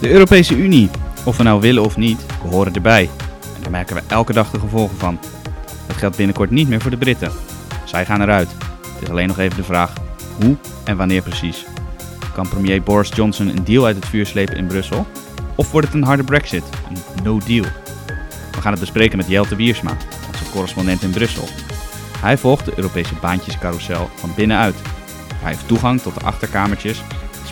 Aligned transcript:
De 0.00 0.10
Europese 0.10 0.56
Unie, 0.56 0.90
of 1.24 1.36
we 1.36 1.42
nou 1.42 1.60
willen 1.60 1.82
of 1.82 1.96
niet, 1.96 2.26
we 2.42 2.48
horen 2.48 2.74
erbij. 2.74 3.10
En 3.56 3.62
daar 3.62 3.70
merken 3.70 3.96
we 3.96 4.02
elke 4.06 4.32
dag 4.32 4.50
de 4.50 4.58
gevolgen 4.58 4.96
van. 4.96 5.18
Dat 5.86 5.96
geldt 5.96 6.16
binnenkort 6.16 6.50
niet 6.50 6.68
meer 6.68 6.80
voor 6.80 6.90
de 6.90 6.96
Britten. 6.96 7.30
Zij 7.84 8.04
gaan 8.04 8.22
eruit. 8.22 8.48
Het 8.94 9.02
is 9.02 9.08
alleen 9.08 9.28
nog 9.28 9.38
even 9.38 9.56
de 9.56 9.64
vraag 9.64 9.92
hoe 10.42 10.56
en 10.84 10.96
wanneer 10.96 11.22
precies. 11.22 11.64
Kan 12.34 12.48
premier 12.48 12.82
Boris 12.82 13.08
Johnson 13.14 13.48
een 13.48 13.64
deal 13.64 13.84
uit 13.84 13.96
het 13.96 14.06
vuur 14.06 14.26
slepen 14.26 14.56
in 14.56 14.66
Brussel? 14.66 15.06
Of 15.54 15.70
wordt 15.70 15.86
het 15.86 15.96
een 15.96 16.04
harde 16.04 16.24
brexit, 16.24 16.64
een 16.88 17.22
no 17.22 17.38
deal? 17.46 17.66
We 18.52 18.60
gaan 18.60 18.72
het 18.72 18.80
bespreken 18.80 19.16
met 19.16 19.28
Jelte 19.28 19.56
Wiersma, 19.56 19.96
onze 20.32 20.50
correspondent 20.50 21.02
in 21.02 21.10
Brussel. 21.10 21.48
Hij 22.18 22.38
volgt 22.38 22.64
de 22.64 22.72
Europese 22.76 23.14
baantjescarousel 23.20 24.10
van 24.14 24.32
binnenuit. 24.36 24.76
Hij 25.34 25.52
heeft 25.52 25.68
toegang 25.68 26.00
tot 26.00 26.14
de 26.14 26.24
achterkamertjes, 26.24 27.02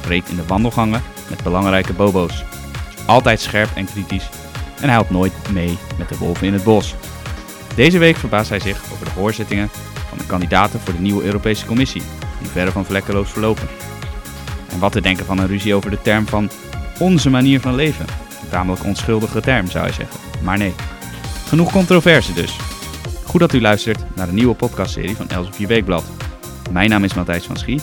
spreekt 0.06 0.28
in 0.28 0.36
de 0.36 0.46
wandelgangen 0.46 1.02
met 1.28 1.42
belangrijke 1.42 1.92
bobo's. 1.92 2.44
Altijd 3.06 3.40
scherp 3.40 3.68
en 3.74 3.84
kritisch 3.84 4.28
en 4.80 4.88
helpt 4.88 5.10
nooit 5.10 5.32
mee 5.52 5.78
met 5.98 6.08
de 6.08 6.18
wolven 6.18 6.46
in 6.46 6.52
het 6.52 6.64
bos. 6.64 6.94
Deze 7.74 7.98
week 7.98 8.16
verbaast 8.16 8.48
hij 8.48 8.60
zich 8.60 8.82
over 8.92 9.04
de 9.04 9.10
hoorzittingen 9.10 9.68
van 10.08 10.18
de 10.18 10.26
kandidaten 10.26 10.80
voor 10.80 10.92
de 10.92 11.00
nieuwe 11.00 11.24
Europese 11.24 11.66
Commissie, 11.66 12.02
die 12.40 12.50
verre 12.50 12.70
van 12.70 12.84
vlekkeloos 12.84 13.30
verlopen. 13.30 13.68
En 14.70 14.78
wat 14.78 14.92
te 14.92 15.00
denken 15.00 15.26
van 15.26 15.38
een 15.38 15.46
ruzie 15.46 15.74
over 15.74 15.90
de 15.90 16.02
term 16.02 16.26
van 16.26 16.50
onze 16.98 17.30
manier 17.30 17.60
van 17.60 17.74
leven. 17.74 18.06
Een 18.42 18.48
tamelijk 18.48 18.84
onschuldige 18.84 19.40
term 19.40 19.70
zou 19.70 19.86
je 19.86 19.92
zeggen, 19.92 20.20
maar 20.42 20.58
nee. 20.58 20.74
Genoeg 21.46 21.72
controverse 21.72 22.32
dus. 22.32 22.56
Goed 23.24 23.40
dat 23.40 23.52
u 23.52 23.60
luistert 23.60 24.04
naar 24.14 24.26
de 24.26 24.32
nieuwe 24.32 24.54
podcastserie 24.54 25.16
van 25.16 25.28
Elsevier 25.28 25.68
Weekblad. 25.68 26.04
Mijn 26.70 26.90
naam 26.90 27.04
is 27.04 27.14
Matthijs 27.14 27.44
van 27.44 27.56
Schie. 27.56 27.80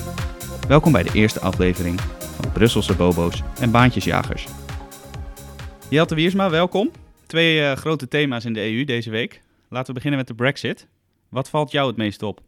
Welkom 0.67 0.91
bij 0.91 1.03
de 1.03 1.11
eerste 1.13 1.39
aflevering 1.39 2.01
van 2.01 2.51
Brusselse 2.51 2.95
Bobo's 2.95 3.43
en 3.61 3.71
Baantjesjagers. 3.71 4.47
Jelte 5.89 6.15
Wiersma, 6.15 6.49
welkom. 6.49 6.91
Twee 7.25 7.59
uh, 7.59 7.71
grote 7.71 8.07
thema's 8.07 8.45
in 8.45 8.53
de 8.53 8.59
EU 8.59 8.83
deze 8.83 9.09
week. 9.09 9.41
Laten 9.69 9.87
we 9.87 9.93
beginnen 9.93 10.19
met 10.19 10.27
de 10.27 10.35
Brexit. 10.35 10.87
Wat 11.29 11.49
valt 11.49 11.71
jou 11.71 11.87
het 11.87 11.97
meest 11.97 12.23
op? 12.23 12.39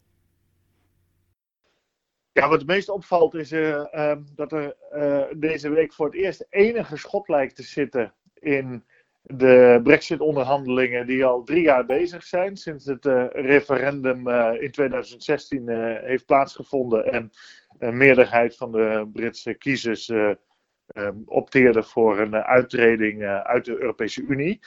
Ja, 2.31 2.49
wat 2.49 2.59
het 2.59 2.67
meest 2.67 2.89
opvalt 2.89 3.33
is 3.33 3.51
uh, 3.51 3.85
uh, 3.93 4.15
dat 4.35 4.51
er 4.51 4.75
uh, 4.93 5.21
deze 5.35 5.69
week 5.69 5.93
voor 5.93 6.05
het 6.05 6.15
eerst 6.15 6.47
enige 6.49 6.97
schot 6.97 7.27
lijkt 7.27 7.55
te 7.55 7.63
zitten 7.63 8.13
in 8.33 8.83
de 9.21 9.79
Brexit-onderhandelingen 9.83 11.07
die 11.07 11.25
al 11.25 11.43
drie 11.43 11.63
jaar 11.63 11.85
bezig 11.85 12.23
zijn. 12.23 12.57
Sinds 12.57 12.85
het 12.85 13.05
referendum 13.31 14.29
in 14.59 14.71
2016 14.71 15.69
heeft 16.03 16.25
plaatsgevonden 16.25 17.13
en 17.13 17.31
een 17.79 17.97
meerderheid 17.97 18.55
van 18.55 18.71
de 18.71 19.09
Britse 19.13 19.53
kiezers 19.53 20.09
um, 20.09 21.23
opteerde 21.25 21.83
voor 21.83 22.19
een 22.19 22.35
uittreding 22.35 23.23
uit 23.23 23.65
de 23.65 23.79
Europese 23.79 24.21
Unie. 24.21 24.59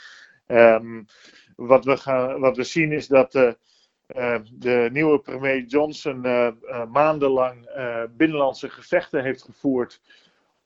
Um, 0.47 1.07
wat, 1.57 1.85
we 1.85 1.97
gaan, 1.97 2.41
wat 2.41 2.57
we 2.57 2.63
zien 2.63 2.93
is 2.93 3.07
dat 3.07 3.35
uh, 3.35 3.53
de 4.53 4.89
nieuwe 4.93 5.21
premier 5.21 5.65
Johnson 5.65 6.21
maandenlang 6.93 7.71
binnenlandse 8.17 8.69
gevechten 8.69 9.23
heeft 9.23 9.43
gevoerd 9.43 10.01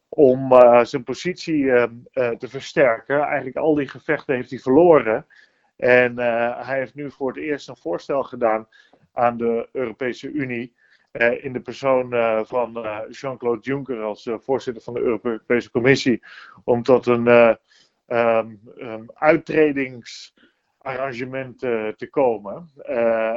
om 0.08 0.52
zijn 0.82 1.04
positie 1.04 1.64
te 2.12 2.48
versterken. 2.48 3.20
Eigenlijk 3.20 3.56
al 3.56 3.74
die 3.74 3.88
gevechten 3.88 4.34
heeft 4.34 4.50
hij 4.50 4.58
verloren. 4.58 5.26
En 5.76 6.16
hij 6.66 6.78
heeft 6.78 6.94
nu 6.94 7.10
voor 7.10 7.28
het 7.28 7.42
eerst 7.42 7.68
een 7.68 7.76
voorstel 7.76 8.22
gedaan 8.22 8.68
aan 9.12 9.36
de 9.36 9.68
Europese 9.72 10.30
Unie. 10.30 10.74
In 11.40 11.52
de 11.52 11.60
persoon 11.60 12.10
van 12.46 12.86
Jean-Claude 13.10 13.60
Juncker 13.60 14.02
als 14.02 14.28
voorzitter 14.32 14.82
van 14.82 14.94
de 14.94 15.00
Europese 15.00 15.70
Commissie. 15.70 16.22
Om 16.64 16.82
tot 16.82 17.06
een 17.06 17.56
um, 18.06 18.60
um, 18.78 19.10
uittredings 19.14 20.34
arrangement 20.78 21.62
uh, 21.62 21.88
te 21.88 22.10
komen. 22.10 22.70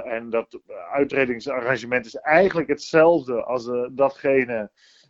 En 0.05 0.29
dat 0.29 0.59
uitredingsarrangement 0.91 2.05
is 2.05 2.15
eigenlijk 2.15 2.67
hetzelfde 2.67 3.43
als 3.43 3.71
datgene 3.91 4.69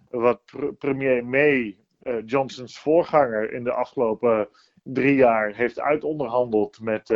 wat 0.10 0.42
pr 0.46 0.66
premier 0.66 1.26
May, 1.26 1.78
Johnsons 2.26 2.80
voorganger, 2.80 3.54
in 3.54 3.64
de 3.64 3.72
afgelopen 3.72 4.48
drie 4.84 5.16
jaar 5.16 5.54
heeft 5.54 5.80
uitonderhandeld 5.80 6.80
met, 6.82 7.10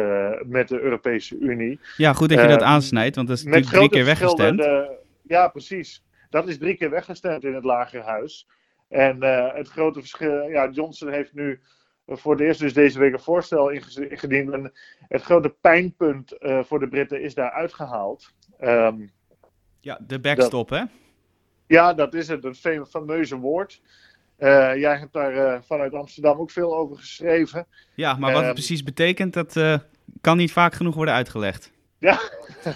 met 0.45 0.67
de 0.67 0.79
Europese 0.79 1.37
Unie. 1.37 1.79
Ja, 1.97 2.13
goed 2.13 2.29
dat 2.29 2.41
je 2.41 2.47
dat 2.47 2.61
aansnijdt, 2.61 3.15
want 3.15 3.27
dat 3.27 3.37
is 3.37 3.43
natuurlijk 3.43 3.73
drie 3.73 3.89
keer 3.89 4.05
weggestemd. 4.05 4.61
Ja, 5.29 5.47
precies. 5.47 6.03
Dat 6.29 6.47
is 6.47 6.57
drie 6.57 6.75
keer 6.75 6.89
weggestemd 6.89 7.43
in 7.43 7.53
het 7.53 7.63
Lagerhuis. 7.63 8.47
En 8.87 9.21
het 9.55 9.67
grote 9.67 9.99
verschil, 9.99 10.49
ja, 10.49 10.69
Johnson 10.69 11.11
heeft 11.11 11.33
nu 11.33 11.59
voor 12.07 12.31
het 12.31 12.41
eerst 12.41 12.59
dus 12.59 12.73
deze 12.73 12.99
week 12.99 13.13
een 13.13 13.19
voorstel 13.19 13.69
ingediend. 13.69 14.51
En 14.51 14.71
het 15.07 15.21
grote 15.21 15.49
pijnpunt 15.49 16.35
uh, 16.39 16.63
voor 16.63 16.79
de 16.79 16.87
Britten 16.87 17.21
is 17.21 17.33
daar 17.33 17.51
uitgehaald. 17.51 18.33
Um, 18.61 19.11
ja, 19.79 19.99
de 20.07 20.19
backstop, 20.19 20.69
dat, 20.69 20.79
hè? 20.79 20.85
Ja, 21.67 21.93
dat 21.93 22.13
is 22.13 22.27
het. 22.27 22.43
Een 22.43 22.85
fameuze 22.85 23.37
woord. 23.37 23.81
Uh, 24.39 24.75
jij 24.75 24.97
hebt 24.97 25.13
daar 25.13 25.33
uh, 25.33 25.61
vanuit 25.61 25.93
Amsterdam 25.93 26.39
ook 26.39 26.51
veel 26.51 26.75
over 26.75 26.97
geschreven. 26.97 27.67
Ja, 27.95 28.13
maar 28.13 28.31
wat 28.31 28.39
het 28.39 28.49
Um, 28.49 28.53
precies 28.53 28.83
betekent, 28.83 29.33
dat 29.33 29.79
kan 30.21 30.37
niet 30.37 30.51
vaak 30.51 30.73
genoeg 30.73 30.95
worden 30.95 31.13
uitgelegd. 31.13 31.71
Ja, 31.99 32.19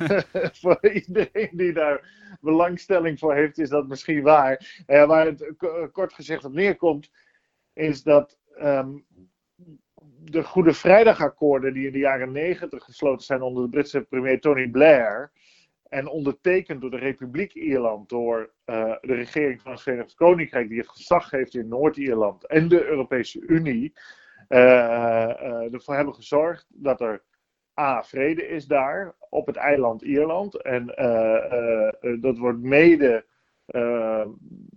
voor 0.61 0.89
iedereen 0.89 1.49
die 1.51 1.73
daar 1.73 2.21
belangstelling 2.41 3.19
voor 3.19 3.33
heeft, 3.33 3.57
is 3.57 3.69
dat 3.69 3.87
misschien 3.87 4.21
waar. 4.21 4.83
Uh, 4.87 5.05
waar 5.05 5.25
het 5.25 5.53
kort 5.91 6.13
gezegd 6.13 6.45
op 6.45 6.53
neerkomt, 6.53 7.11
is 7.73 8.03
dat 8.03 8.37
um, 8.61 9.05
de 10.19 10.43
Goede 10.43 10.73
Vrijdagakkoorden 10.73 11.73
die 11.73 11.85
in 11.85 11.91
de 11.91 11.97
jaren 11.97 12.31
negentig 12.31 12.83
gesloten 12.83 13.25
zijn 13.25 13.41
onder 13.41 13.63
de 13.63 13.69
Britse 13.69 14.01
premier 14.01 14.39
Tony 14.39 14.67
Blair 14.67 15.31
en 15.89 16.07
ondertekend 16.07 16.81
door 16.81 16.91
de 16.91 16.97
Republiek 16.97 17.53
Ierland, 17.53 18.09
door 18.09 18.53
uh, 18.65 18.95
de 19.01 19.13
regering 19.13 19.61
van 19.61 19.71
het 19.71 19.81
Verenigd 19.81 20.13
Koninkrijk 20.13 20.69
die 20.69 20.79
het 20.79 20.89
gezag 20.89 21.29
heeft 21.29 21.55
in 21.55 21.67
Noord-Ierland 21.67 22.47
en 22.47 22.67
de 22.67 22.85
Europese 22.85 23.39
Unie, 23.39 23.93
uh, 24.49 25.73
ervoor 25.73 25.95
hebben 25.95 26.13
gezorgd 26.13 26.67
dat 26.69 27.01
er 27.01 27.23
A, 27.79 28.03
vrede 28.03 28.47
is 28.47 28.65
daar 28.65 29.15
op 29.29 29.45
het 29.45 29.55
eiland 29.55 30.01
Ierland 30.01 30.61
en 30.61 30.85
dat 32.21 32.37
wordt 32.37 32.59
mede 32.59 33.25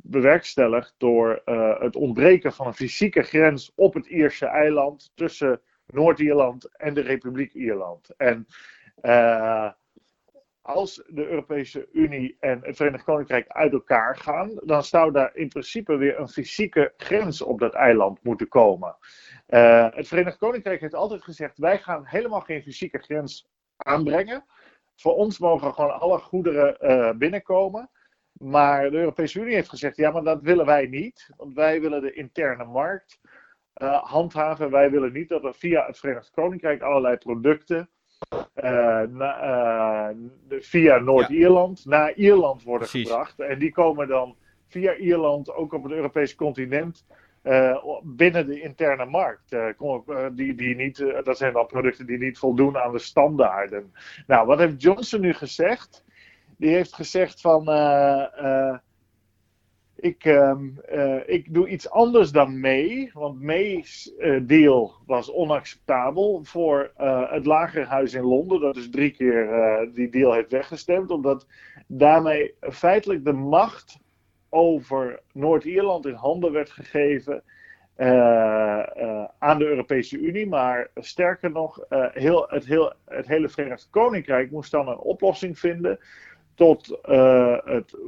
bewerkstelligd 0.03 0.95
door 0.99 1.43
het 1.79 1.97
ontbreken 1.97 2.53
van 2.53 2.67
een 2.67 2.75
fysieke 2.75 3.23
grens 3.23 3.73
op 3.75 3.95
het 3.95 4.07
Ierse 4.07 4.47
eiland 4.47 5.13
tussen 5.15 5.61
Noord-Ierland 5.87 6.77
en 6.77 6.95
de 6.95 7.01
Republiek 7.01 7.53
Ierland. 7.55 8.11
En 8.17 8.47
als 10.67 11.03
de 11.07 11.29
Europese 11.29 11.89
Unie 11.93 12.37
en 12.41 12.61
het 12.63 12.77
Verenigd 12.77 13.05
Koninkrijk 13.05 13.49
uit 13.49 13.73
elkaar 13.73 14.17
gaan, 14.17 14.61
dan 14.65 14.85
zou 14.85 15.13
daar 15.13 15.37
in 15.37 15.49
principe 15.49 15.97
weer 15.97 16.19
een 16.21 16.29
fysieke 16.29 16.93
grens 16.97 17.43
op 17.43 17.59
dat 17.59 17.75
eiland 17.75 18.23
moeten 18.23 18.49
komen. 18.49 18.97
het 19.47 20.09
Verenigd 20.09 20.39
Koninkrijk 20.39 20.81
heeft 20.81 20.95
altijd 20.95 21.23
gezegd: 21.23 21.59
wij 21.59 21.79
gaan 21.79 22.05
helemaal 22.05 22.41
geen 22.41 22.63
fysieke 22.63 22.99
grens 22.99 23.49
aanbrengen. 23.77 24.45
Voor 24.97 25.15
ons 25.15 25.39
mogen 25.39 25.75
gewoon 25.75 26.01
alle 26.01 26.19
goederen 26.19 27.19
binnenkomen. 27.19 27.91
Maar 28.33 28.91
de 28.91 28.97
Europese 28.97 29.41
Unie 29.41 29.55
heeft 29.55 29.69
gezegd: 29.69 29.97
ja, 29.97 30.11
maar 30.11 30.23
dat 30.23 30.43
willen 30.43 30.67
wij 30.67 30.87
niet. 30.87 31.31
Want 31.37 31.55
wij 31.55 31.81
willen 31.81 32.03
de 32.03 32.13
interne 32.13 32.65
markt 32.65 33.21
uh, 33.83 34.03
handhaven. 34.03 34.71
Wij 34.71 34.91
willen 34.91 35.13
niet 35.13 35.29
dat 35.29 35.45
er 35.45 35.55
via 35.55 35.87
het 35.87 35.99
Verenigd 35.99 36.31
Koninkrijk 36.31 36.83
allerlei 36.83 37.17
producten. 37.17 37.91
Uh, 38.57 39.01
na, 39.09 40.11
uh, 40.11 40.17
via 40.49 40.99
Noord-Ierland 40.99 41.83
ja. 41.83 41.91
naar 41.91 42.13
Ierland 42.13 42.63
worden 42.63 42.89
Precies. 42.89 43.09
gebracht. 43.09 43.41
En 43.41 43.59
die 43.59 43.73
komen 43.73 44.09
dan 44.09 44.37
via 44.69 44.95
Ierland 44.95 45.55
ook 45.55 45.73
op 45.73 45.83
het 45.83 45.93
Europese 45.93 46.37
continent 46.37 47.07
binnen 48.03 48.47
de 48.47 48.61
interne 48.61 49.05
markt. 49.05 49.57
die, 50.33 50.55
die 50.55 50.77
niet, 50.77 51.05
dat 51.25 51.39
zijn 51.39 51.53
dan 51.53 51.67
producten 51.67 52.07
die 52.07 52.19
niet 52.19 52.39
voldoen 52.39 52.79
aan 52.79 52.93
de 52.93 52.99
standaarden. 52.99 53.93
Nou, 54.27 54.47
wat 54.47 54.59
heeft 54.59 54.83
Johnson 54.83 55.21
nu 55.21 55.33
gezegd? 55.33 56.05
die 56.57 56.71
heeft 56.71 56.95
gezegd 56.95 57.41
van 57.41 57.65
ik, 59.97 60.25
um, 60.25 60.81
uh, 60.93 61.21
ik 61.27 61.55
doe 61.55 61.69
iets 61.69 61.91
anders 61.91 62.33
dan 62.33 62.61
May, 62.61 63.11
want 63.13 63.41
May's 63.41 64.13
deal 64.43 64.95
was 65.07 65.33
onacceptabel 65.33 66.41
voor 66.45 66.91
het 67.31 67.47
lagerhuis 67.47 68.15
in 68.15 68.23
Londen, 68.23 68.61
dat 68.61 68.75
dus 68.75 68.91
drie 68.91 69.11
keer 69.11 69.89
die 69.95 70.09
deal 70.09 70.33
heeft 70.33 70.51
weggestemd, 70.51 71.11
omdat 71.11 71.47
daarmee 71.87 72.55
feitelijk 72.61 73.25
de 73.25 73.33
macht 73.33 73.99
over 74.49 75.21
Noord-Ierland 75.33 76.07
in 76.07 76.15
handen 76.15 76.53
werd 76.53 76.71
gegeven 76.71 77.43
aan 79.39 79.59
de 79.59 79.67
Europese 79.67 80.19
Unie. 80.19 80.47
Maar 80.47 80.89
sterker 80.95 81.51
nog, 81.51 81.81
heel, 82.13 82.47
het, 82.49 82.67
heel, 82.67 82.93
het 83.05 83.27
hele 83.27 83.49
Verenigd 83.49 83.89
Koninkrijk 83.91 84.51
moest 84.51 84.71
dan 84.71 84.89
een 84.89 84.99
oplossing 84.99 85.59
vinden 85.59 85.99
tot, 86.57 86.99
uh, 87.09 87.57
het, 87.65 87.99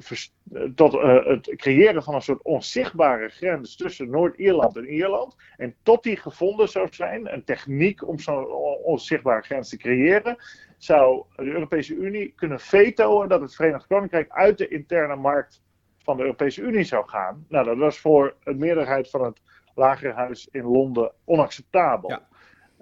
tot 0.75 0.95
uh, 0.95 1.27
het 1.27 1.53
creëren 1.57 2.03
van 2.03 2.15
een 2.15 2.23
soort 2.23 2.43
onzichtbare 2.43 3.29
grens 3.29 3.77
tussen 3.77 4.11
Noord-Ierland 4.11 4.77
en 4.77 4.93
Ierland. 4.93 5.37
En 5.57 5.75
tot 5.83 6.03
die 6.03 6.17
gevonden 6.17 6.69
zou 6.69 6.89
zijn, 6.91 7.33
een 7.33 7.45
techniek 7.45 8.09
om 8.09 8.19
zo'n 8.19 8.47
onzichtbare 8.85 9.43
grens 9.43 9.69
te 9.69 9.77
creëren, 9.77 10.37
zou 10.77 11.25
de 11.37 11.43
Europese 11.43 11.95
Unie 11.95 12.33
kunnen 12.37 12.61
vetoen 12.61 13.29
dat 13.29 13.41
het 13.41 13.55
Verenigd 13.55 13.87
Koninkrijk 13.87 14.31
uit 14.31 14.59
de 14.59 14.69
interne 14.69 15.17
markt 15.17 15.63
van 15.99 16.17
de 16.17 16.23
Europese 16.23 16.63
Unie 16.63 16.85
zou 16.85 17.09
gaan. 17.09 17.47
Nou, 17.49 17.65
dat 17.65 17.77
was 17.77 17.99
voor 17.99 18.35
een 18.45 18.59
meerderheid 18.59 19.11
van 19.11 19.25
het 19.25 19.41
lagerhuis 19.75 20.49
in 20.51 20.65
Londen 20.65 21.13
onacceptabel. 21.25 22.11
Ja. 22.11 22.29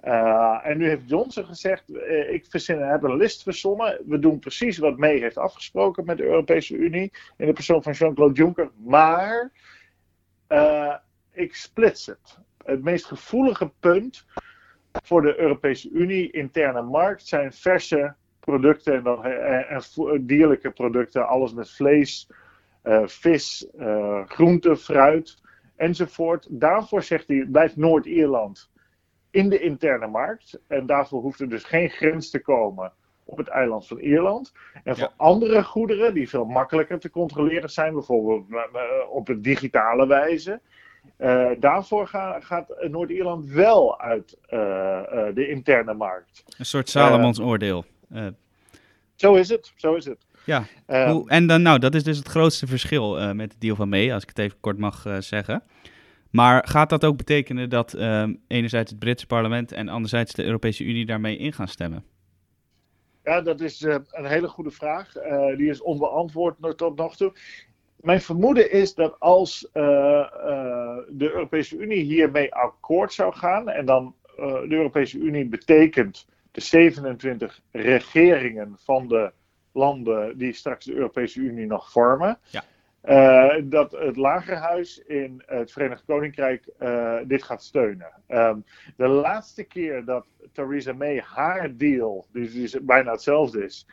Uh, 0.03 0.59
en 0.63 0.77
nu 0.77 0.87
heeft 0.87 1.09
Johnson 1.09 1.45
gezegd: 1.45 1.89
uh, 1.89 2.33
ik 2.33 2.47
heb 2.65 3.03
een 3.03 3.15
list 3.15 3.43
verzonnen. 3.43 3.99
We 4.05 4.19
doen 4.19 4.39
precies 4.39 4.77
wat 4.77 4.97
May 4.97 5.19
heeft 5.19 5.37
afgesproken 5.37 6.05
met 6.05 6.17
de 6.17 6.23
Europese 6.23 6.75
Unie. 6.75 7.11
In 7.37 7.45
de 7.45 7.53
persoon 7.53 7.83
van 7.83 7.93
Jean-Claude 7.93 8.33
Juncker. 8.33 8.71
Maar 8.83 9.51
uh, 10.49 10.95
ik 11.31 11.55
splits 11.55 12.05
het. 12.05 12.39
Het 12.63 12.83
meest 12.83 13.05
gevoelige 13.05 13.71
punt 13.79 14.25
voor 15.03 15.21
de 15.21 15.39
Europese 15.39 15.89
Unie 15.89 16.31
interne 16.31 16.81
markt 16.81 17.27
zijn 17.27 17.53
verse 17.53 18.15
producten 18.39 18.93
en, 18.93 19.23
en, 19.23 19.83
en 20.11 20.25
dierlijke 20.25 20.71
producten. 20.71 21.27
Alles 21.27 21.53
met 21.53 21.71
vlees, 21.71 22.29
vis, 23.05 23.67
groente, 24.25 24.75
fruit 24.75 25.41
enzovoort. 25.75 26.47
Daarvoor 26.49 27.03
zegt 27.03 27.27
hij: 27.27 27.45
blijft 27.51 27.75
Noord-Ierland 27.75 28.69
in 29.37 29.49
de 29.49 29.59
interne 29.59 30.07
markt. 30.07 30.59
En 30.67 30.85
daarvoor 30.85 31.21
hoeft 31.21 31.39
er 31.39 31.49
dus 31.49 31.63
geen 31.63 31.89
grens 31.89 32.29
te 32.29 32.39
komen 32.39 32.91
op 33.23 33.37
het 33.37 33.47
eiland 33.47 33.87
van 33.87 33.99
Ierland. 33.99 34.53
En 34.83 34.97
voor 34.97 35.11
andere 35.15 35.63
goederen, 35.63 36.13
die 36.13 36.29
veel 36.29 36.45
makkelijker 36.45 36.99
te 36.99 37.09
controleren 37.09 37.69
zijn, 37.69 37.93
bijvoorbeeld 37.93 38.45
eh, 38.49 38.57
eh, 38.57 39.09
op 39.09 39.29
een 39.29 39.41
digitale 39.41 40.07
wijze. 40.07 40.59
Uh, 41.17 41.49
daarvoor 41.59 42.07
gaat 42.39 42.87
Noord-Ierland 42.89 43.45
wel 43.45 43.99
uit 43.99 44.37
uh, 44.49 44.59
uh, 44.59 45.25
de 45.33 45.47
interne 45.49 45.93
markt. 45.93 46.43
Een 46.57 46.65
soort 46.65 46.89
Salomons 46.89 47.39
oordeel. 47.39 47.85
Zo 49.15 49.35
is 49.35 49.49
het, 49.49 49.73
zo 49.75 49.95
is 49.95 50.05
het. 50.05 50.25
Ja, 50.45 50.63
Hoe, 50.85 51.29
en 51.29 51.47
dan, 51.47 51.61
nou, 51.61 51.79
dat 51.79 51.95
is 51.95 52.03
dus 52.03 52.17
het 52.17 52.27
grootste 52.27 52.67
verschil 52.67 53.33
met 53.33 53.51
de 53.51 53.57
deal 53.59 53.75
van 53.75 53.89
mee, 53.89 54.13
als 54.13 54.23
ik 54.23 54.29
het 54.29 54.39
even 54.39 54.59
kort 54.59 54.77
mag 54.77 55.05
zeggen. 55.19 55.63
Maar 56.31 56.67
gaat 56.67 56.89
dat 56.89 57.05
ook 57.05 57.17
betekenen 57.17 57.69
dat 57.69 57.93
uh, 57.93 58.27
enerzijds 58.47 58.91
het 58.91 58.99
Britse 58.99 59.27
parlement 59.27 59.71
en 59.71 59.89
anderzijds 59.89 60.33
de 60.33 60.43
Europese 60.43 60.83
Unie 60.83 61.05
daarmee 61.05 61.37
in 61.37 61.53
gaan 61.53 61.67
stemmen? 61.67 62.03
Ja, 63.23 63.41
dat 63.41 63.61
is 63.61 63.81
uh, 63.81 63.95
een 64.11 64.25
hele 64.25 64.47
goede 64.47 64.71
vraag. 64.71 65.15
Uh, 65.15 65.57
die 65.57 65.69
is 65.69 65.81
onbeantwoord 65.81 66.77
tot 66.77 66.95
nog 66.95 67.15
toe. 67.15 67.33
Mijn 67.97 68.21
vermoeden 68.21 68.71
is 68.71 68.93
dat 68.93 69.19
als 69.19 69.69
eh, 69.71 69.81
de 71.09 71.31
Europese 71.33 71.77
Unie 71.77 72.03
hiermee 72.03 72.53
akkoord 72.53 73.13
zou 73.13 73.33
gaan, 73.33 73.69
en 73.69 73.85
dan 73.85 74.15
de 74.35 74.67
Europese 74.69 75.17
Unie 75.17 75.45
betekent 75.45 76.27
de 76.51 76.61
27 76.61 77.61
regeringen 77.71 78.75
van 78.79 79.07
de 79.07 79.31
landen 79.71 80.37
die 80.37 80.53
straks 80.53 80.85
de 80.85 80.93
Europese 80.93 81.39
Unie 81.39 81.65
nog 81.65 81.91
vormen. 81.91 82.37
Ja 82.49 82.63
uh, 83.07 83.55
dat 83.63 83.91
het 83.91 84.17
lagerhuis 84.17 84.97
in 84.97 85.43
het 85.45 85.71
Verenigd 85.71 86.05
Koninkrijk 86.05 86.69
uh, 86.79 87.17
dit 87.23 87.43
gaat 87.43 87.63
steunen. 87.63 88.11
Um, 88.27 88.65
de 88.97 89.07
laatste 89.07 89.63
keer 89.63 90.05
dat 90.05 90.27
Theresa 90.51 90.93
May 90.93 91.19
haar 91.19 91.77
deal, 91.77 92.25
die 92.31 92.81
bijna 92.81 93.11
hetzelfde 93.11 93.63
is, 93.63 93.87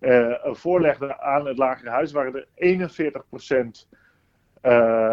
uh, 0.00 0.34
voorlegde 0.44 1.20
aan 1.20 1.46
het 1.46 1.58
lagerhuis, 1.58 2.12
waren 2.12 2.34
er 2.34 2.80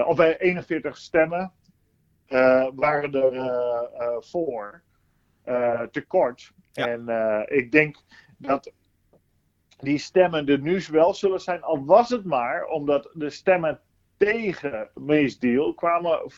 41% 0.01 0.05
of 0.05 0.19
41 0.19 0.97
stemmen 0.97 1.51
waren 2.75 3.13
er 3.13 4.23
voor 4.23 4.81
tekort. 5.91 6.51
Ja. 6.71 6.87
En 6.87 7.45
ik 7.47 7.71
denk 7.71 7.97
dat 8.37 8.71
die 9.79 9.97
stemmen 9.97 10.47
er 10.47 10.59
nu 10.59 10.83
wel 10.91 11.13
zullen 11.13 11.41
zijn. 11.41 11.61
Al 11.61 11.85
was 11.85 12.09
het 12.09 12.25
maar 12.25 12.65
omdat 12.65 13.09
de 13.13 13.29
stemmen 13.29 13.79
tegen 14.17 14.89
May's 14.93 15.39
deal 15.39 15.73
kwamen 15.73 16.31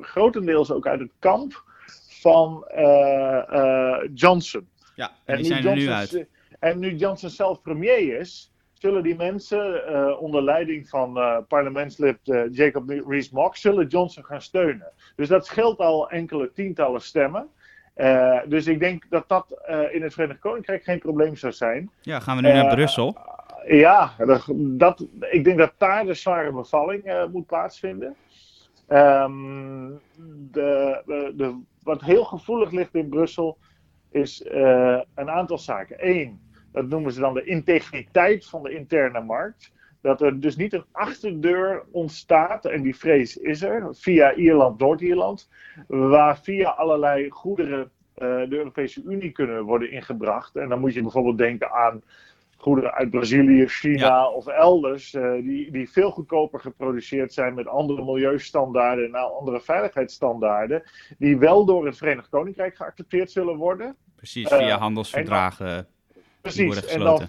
grotendeels 0.00 0.70
ook 0.70 0.86
uit 0.86 1.00
het 1.00 1.12
kamp 1.18 1.64
van 2.20 2.64
uh, 2.74 3.42
uh, 3.50 3.98
Johnson. 4.14 4.68
Ja, 4.94 5.10
en, 5.24 5.36
die 5.36 5.44
zijn 5.44 5.66
er 5.66 5.76
nu 5.76 5.90
uit. 5.90 6.26
En 6.58 6.78
nu 6.78 6.94
Johnson 6.94 7.30
zelf 7.30 7.62
premier 7.62 8.18
is, 8.18 8.52
zullen 8.72 9.02
die 9.02 9.16
mensen 9.16 9.82
uh, 9.90 10.22
onder 10.22 10.42
leiding 10.42 10.88
van 10.88 11.44
parlementslid 11.48 12.18
Jacob 12.50 12.88
Rees-Mogg, 12.88 13.56
zullen 13.56 13.86
Johnson 13.86 14.24
gaan 14.24 14.42
steunen. 14.42 14.92
Dus 15.16 15.28
dat 15.28 15.46
scheelt 15.46 15.78
al 15.78 16.10
enkele 16.10 16.52
tientallen 16.52 17.00
stemmen. 17.00 17.48
Uh, 17.96 18.40
dus 18.46 18.66
ik 18.66 18.78
denk 18.78 19.04
dat 19.08 19.28
dat 19.28 19.62
uh, 19.70 19.94
in 19.94 20.02
het 20.02 20.12
Verenigd 20.12 20.40
Koninkrijk 20.40 20.82
geen 20.82 20.98
probleem 20.98 21.36
zou 21.36 21.52
zijn. 21.52 21.90
Ja, 22.00 22.20
gaan 22.20 22.36
we 22.36 22.42
nu 22.42 22.52
naar 22.52 22.64
eh, 22.64 22.74
Brussel? 22.74 23.16
ja, 23.66 24.12
dat, 24.18 24.48
dat, 24.54 25.06
ik 25.30 25.44
denk 25.44 25.58
dat 25.58 25.72
daar 25.78 26.04
de 26.04 26.14
zware 26.14 26.52
bevalling 26.52 27.28
moet 27.32 27.46
plaatsvinden. 27.46 28.16
Um, 28.88 30.00
de, 30.50 31.02
de, 31.06 31.32
de, 31.36 31.60
wat 31.82 32.00
heel 32.00 32.24
gevoelig 32.24 32.70
ligt 32.70 32.94
in 32.94 33.08
Brussel 33.08 33.58
is 34.10 34.44
een 35.14 35.30
aantal 35.30 35.58
zaken. 35.58 35.96
Eén, 35.98 36.40
dat 36.72 36.88
noemen 36.88 37.12
ze 37.12 37.20
dan 37.20 37.34
de 37.34 37.44
integriteit 37.44 38.46
van 38.46 38.62
de 38.62 38.74
interne 38.74 39.20
markt. 39.20 39.72
Dat 40.02 40.20
er 40.20 40.40
dus 40.40 40.56
niet 40.56 40.72
een 40.72 40.84
achterdeur 40.92 41.84
ontstaat, 41.90 42.64
en 42.64 42.82
die 42.82 42.96
vrees 42.96 43.36
is 43.36 43.62
er, 43.62 43.88
via 43.90 44.34
Ierland, 44.34 44.78
Noord-Ierland, 44.78 45.48
waar 45.86 46.38
via 46.38 46.68
allerlei 46.68 47.30
goederen 47.30 47.80
uh, 47.80 47.88
de 48.48 48.56
Europese 48.56 49.02
Unie 49.06 49.30
kunnen 49.30 49.62
worden 49.64 49.90
ingebracht. 49.90 50.56
En 50.56 50.68
dan 50.68 50.80
moet 50.80 50.94
je 50.94 51.02
bijvoorbeeld 51.02 51.38
denken 51.38 51.70
aan 51.70 52.02
goederen 52.56 52.92
uit 52.92 53.10
Brazilië, 53.10 53.66
China 53.66 54.28
of 54.28 54.46
elders, 54.46 55.14
uh, 55.14 55.32
die, 55.32 55.70
die 55.70 55.90
veel 55.90 56.10
goedkoper 56.10 56.60
geproduceerd 56.60 57.32
zijn 57.32 57.54
met 57.54 57.66
andere 57.66 58.04
milieustandaarden 58.04 59.04
en 59.04 59.14
andere 59.14 59.60
veiligheidsstandaarden, 59.60 60.82
die 61.18 61.38
wel 61.38 61.64
door 61.64 61.86
het 61.86 61.96
Verenigd 61.96 62.28
Koninkrijk 62.28 62.76
geaccepteerd 62.76 63.30
zullen 63.30 63.56
worden. 63.56 63.96
Precies, 64.16 64.48
via 64.48 64.66
uh, 64.66 64.76
handelsverdragen. 64.76 65.66
En 65.66 65.74
dan, 65.74 65.84
precies, 66.40 66.86
en 66.86 67.00
dan 67.00 67.28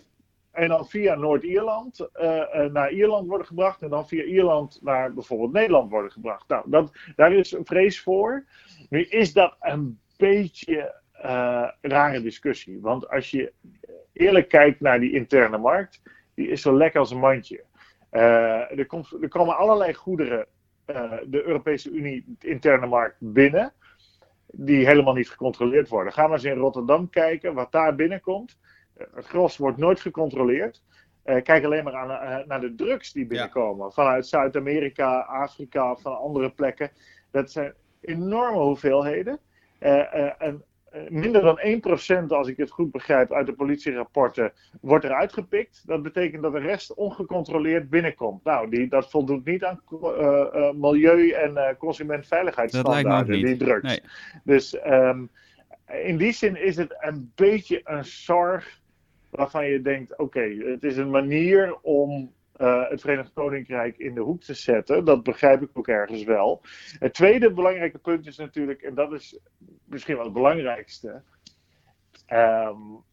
en 0.54 0.68
dan 0.68 0.88
via 0.88 1.16
Noord-Ierland 1.16 2.00
uh, 2.00 2.66
naar 2.66 2.92
Ierland 2.92 3.28
worden 3.28 3.48
gebracht. 3.48 3.82
En 3.82 3.90
dan 3.90 4.08
via 4.08 4.24
Ierland 4.24 4.80
naar 4.82 5.14
bijvoorbeeld 5.14 5.52
Nederland 5.52 5.90
worden 5.90 6.12
gebracht. 6.12 6.48
Nou, 6.48 6.64
dat, 6.70 6.92
daar 7.16 7.34
is 7.34 7.52
een 7.52 7.66
vrees 7.66 8.02
voor. 8.02 8.46
Nu 8.90 9.04
is 9.04 9.34
dat 9.34 9.56
een 9.60 10.00
beetje 10.18 10.96
uh, 11.26 11.70
rare 11.82 12.22
discussie. 12.22 12.80
Want 12.82 13.10
als 13.10 13.32
je 13.32 13.52
eerlijk 14.14 14.50
kijkt 14.50 14.80
naar 14.80 15.00
die 15.00 15.14
interne 15.14 15.58
markt, 15.58 16.02
die 16.34 16.48
is 16.48 16.62
zo 16.62 16.78
lekker 16.78 17.00
als 17.00 17.12
een 17.12 17.20
mandje. 17.20 17.64
Er, 18.10 18.86
komt, 18.88 19.18
er 19.22 19.30
komen 19.30 19.58
allerlei 19.58 19.94
goederen 19.94 20.48
de 21.26 21.44
Europese 21.46 21.92
Unie, 21.92 22.24
de 22.40 22.48
interne 22.48 22.86
markt, 22.86 23.16
binnen. 23.20 23.74
Die 24.48 24.86
helemaal 24.86 25.14
niet 25.14 25.30
gecontroleerd 25.30 25.90
worden. 25.90 26.14
Ga 26.14 26.24
maar 26.24 26.34
eens 26.34 26.44
in 26.44 26.58
Rotterdam 26.58 27.10
kijken 27.10 27.54
wat 27.54 27.72
daar 27.72 27.96
binnenkomt 27.96 28.58
het 29.16 29.26
gros 29.26 29.58
wordt 29.58 29.78
nooit 29.78 30.02
gecontroleerd. 30.02 30.84
Uh, 31.26 31.42
kijk 31.42 31.66
alleen 31.66 31.84
maar 31.84 31.96
aan, 31.96 32.10
uh, 32.10 32.48
naar 32.48 32.62
de 32.62 32.76
drugs 32.76 33.12
die 33.12 33.26
binnenkomen. 33.26 33.86
Ja. 33.86 33.92
Vanuit 33.92 34.28
Zuid-Amerika, 34.28 35.20
Afrika, 35.20 35.96
van 35.96 36.18
andere 36.18 36.52
plekken. 36.52 36.92
Dat 37.32 37.52
zijn 37.52 37.74
enorme 38.02 38.60
hoeveelheden. 38.60 39.40
Uh, 39.80 40.42
en 40.42 40.64
minder 41.10 41.42
dan 41.42 41.60
1%, 42.24 42.28
als 42.28 42.48
ik 42.48 42.58
het 42.58 42.72
goed 42.72 42.92
begrijp, 42.92 43.34
uit 43.34 43.46
de 43.46 43.54
politierapporten 43.54 44.54
wordt 44.82 45.06
eruit 45.06 45.34
gepikt. 45.34 45.84
Dat 45.86 46.04
betekent 46.04 46.42
dat 46.44 46.54
de 46.54 46.60
rest 46.60 46.94
ongecontroleerd 46.94 47.90
binnenkomt. 47.90 48.44
Nou, 48.44 48.70
die, 48.70 48.88
dat 48.88 49.10
voldoet 49.10 49.46
niet 49.46 49.64
aan 49.64 49.82
milieu- 50.76 51.32
en 51.32 51.78
consumentveiligheidsstandaarden, 51.78 53.46
die 53.46 53.58
drugs. 53.58 53.88
Nee. 53.88 54.02
Dus 54.44 54.86
um, 54.86 55.30
in 56.04 56.18
die 56.18 56.32
zin 56.32 56.56
is 56.56 56.76
het 56.76 56.96
een 57.00 57.32
beetje 57.36 57.82
een 57.84 58.06
zorg 58.06 58.82
waarvan 59.36 59.66
je 59.66 59.82
denkt: 59.82 60.18
oké, 60.18 60.42
het 60.66 60.84
is 60.84 60.98
een 60.98 61.10
manier 61.10 61.78
om 61.82 62.34
uh, 62.58 62.90
het 62.90 63.02
Verenigd 63.02 63.34
Koninkrijk 63.34 63.98
in 63.98 64.14
de 64.14 64.22
hoek 64.22 64.42
te 64.42 64.54
zetten. 64.54 65.06
Dat 65.06 65.24
begrijp 65.24 65.62
ik 65.62 65.70
ook 65.74 65.88
ergens 65.88 66.24
wel. 66.24 66.62
Het 67.00 67.14
tweede 67.14 67.54
belangrijke 67.54 67.98
punt 67.98 68.28
is 68.28 68.38
natuurlijk, 68.38 68.82
en 68.82 68.96
dat 68.96 69.14
is 69.14 69.40
misschien 69.86 70.16
wel 70.16 70.24
het 70.24 70.34
belangrijkste. 70.34 71.22
Um, 72.34 73.04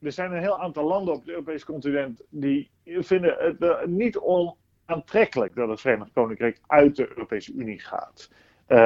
er 0.00 0.12
zijn 0.12 0.32
een 0.32 0.42
heel 0.42 0.60
aantal 0.60 0.84
landen 0.84 1.14
op 1.14 1.20
het 1.20 1.28
Europese 1.28 1.66
continent 1.66 2.22
die 2.28 2.70
vinden 2.84 3.36
het 3.38 3.56
uh, 3.62 3.84
niet 3.84 4.18
onaantrekkelijk 4.18 5.54
dat 5.54 5.68
het 5.68 5.80
Verenigd 5.80 6.12
Koninkrijk 6.12 6.60
uit 6.66 6.96
de 6.96 7.08
Europese 7.08 7.52
Unie 7.52 7.80
gaat. 7.80 8.30
Uh, 8.68 8.78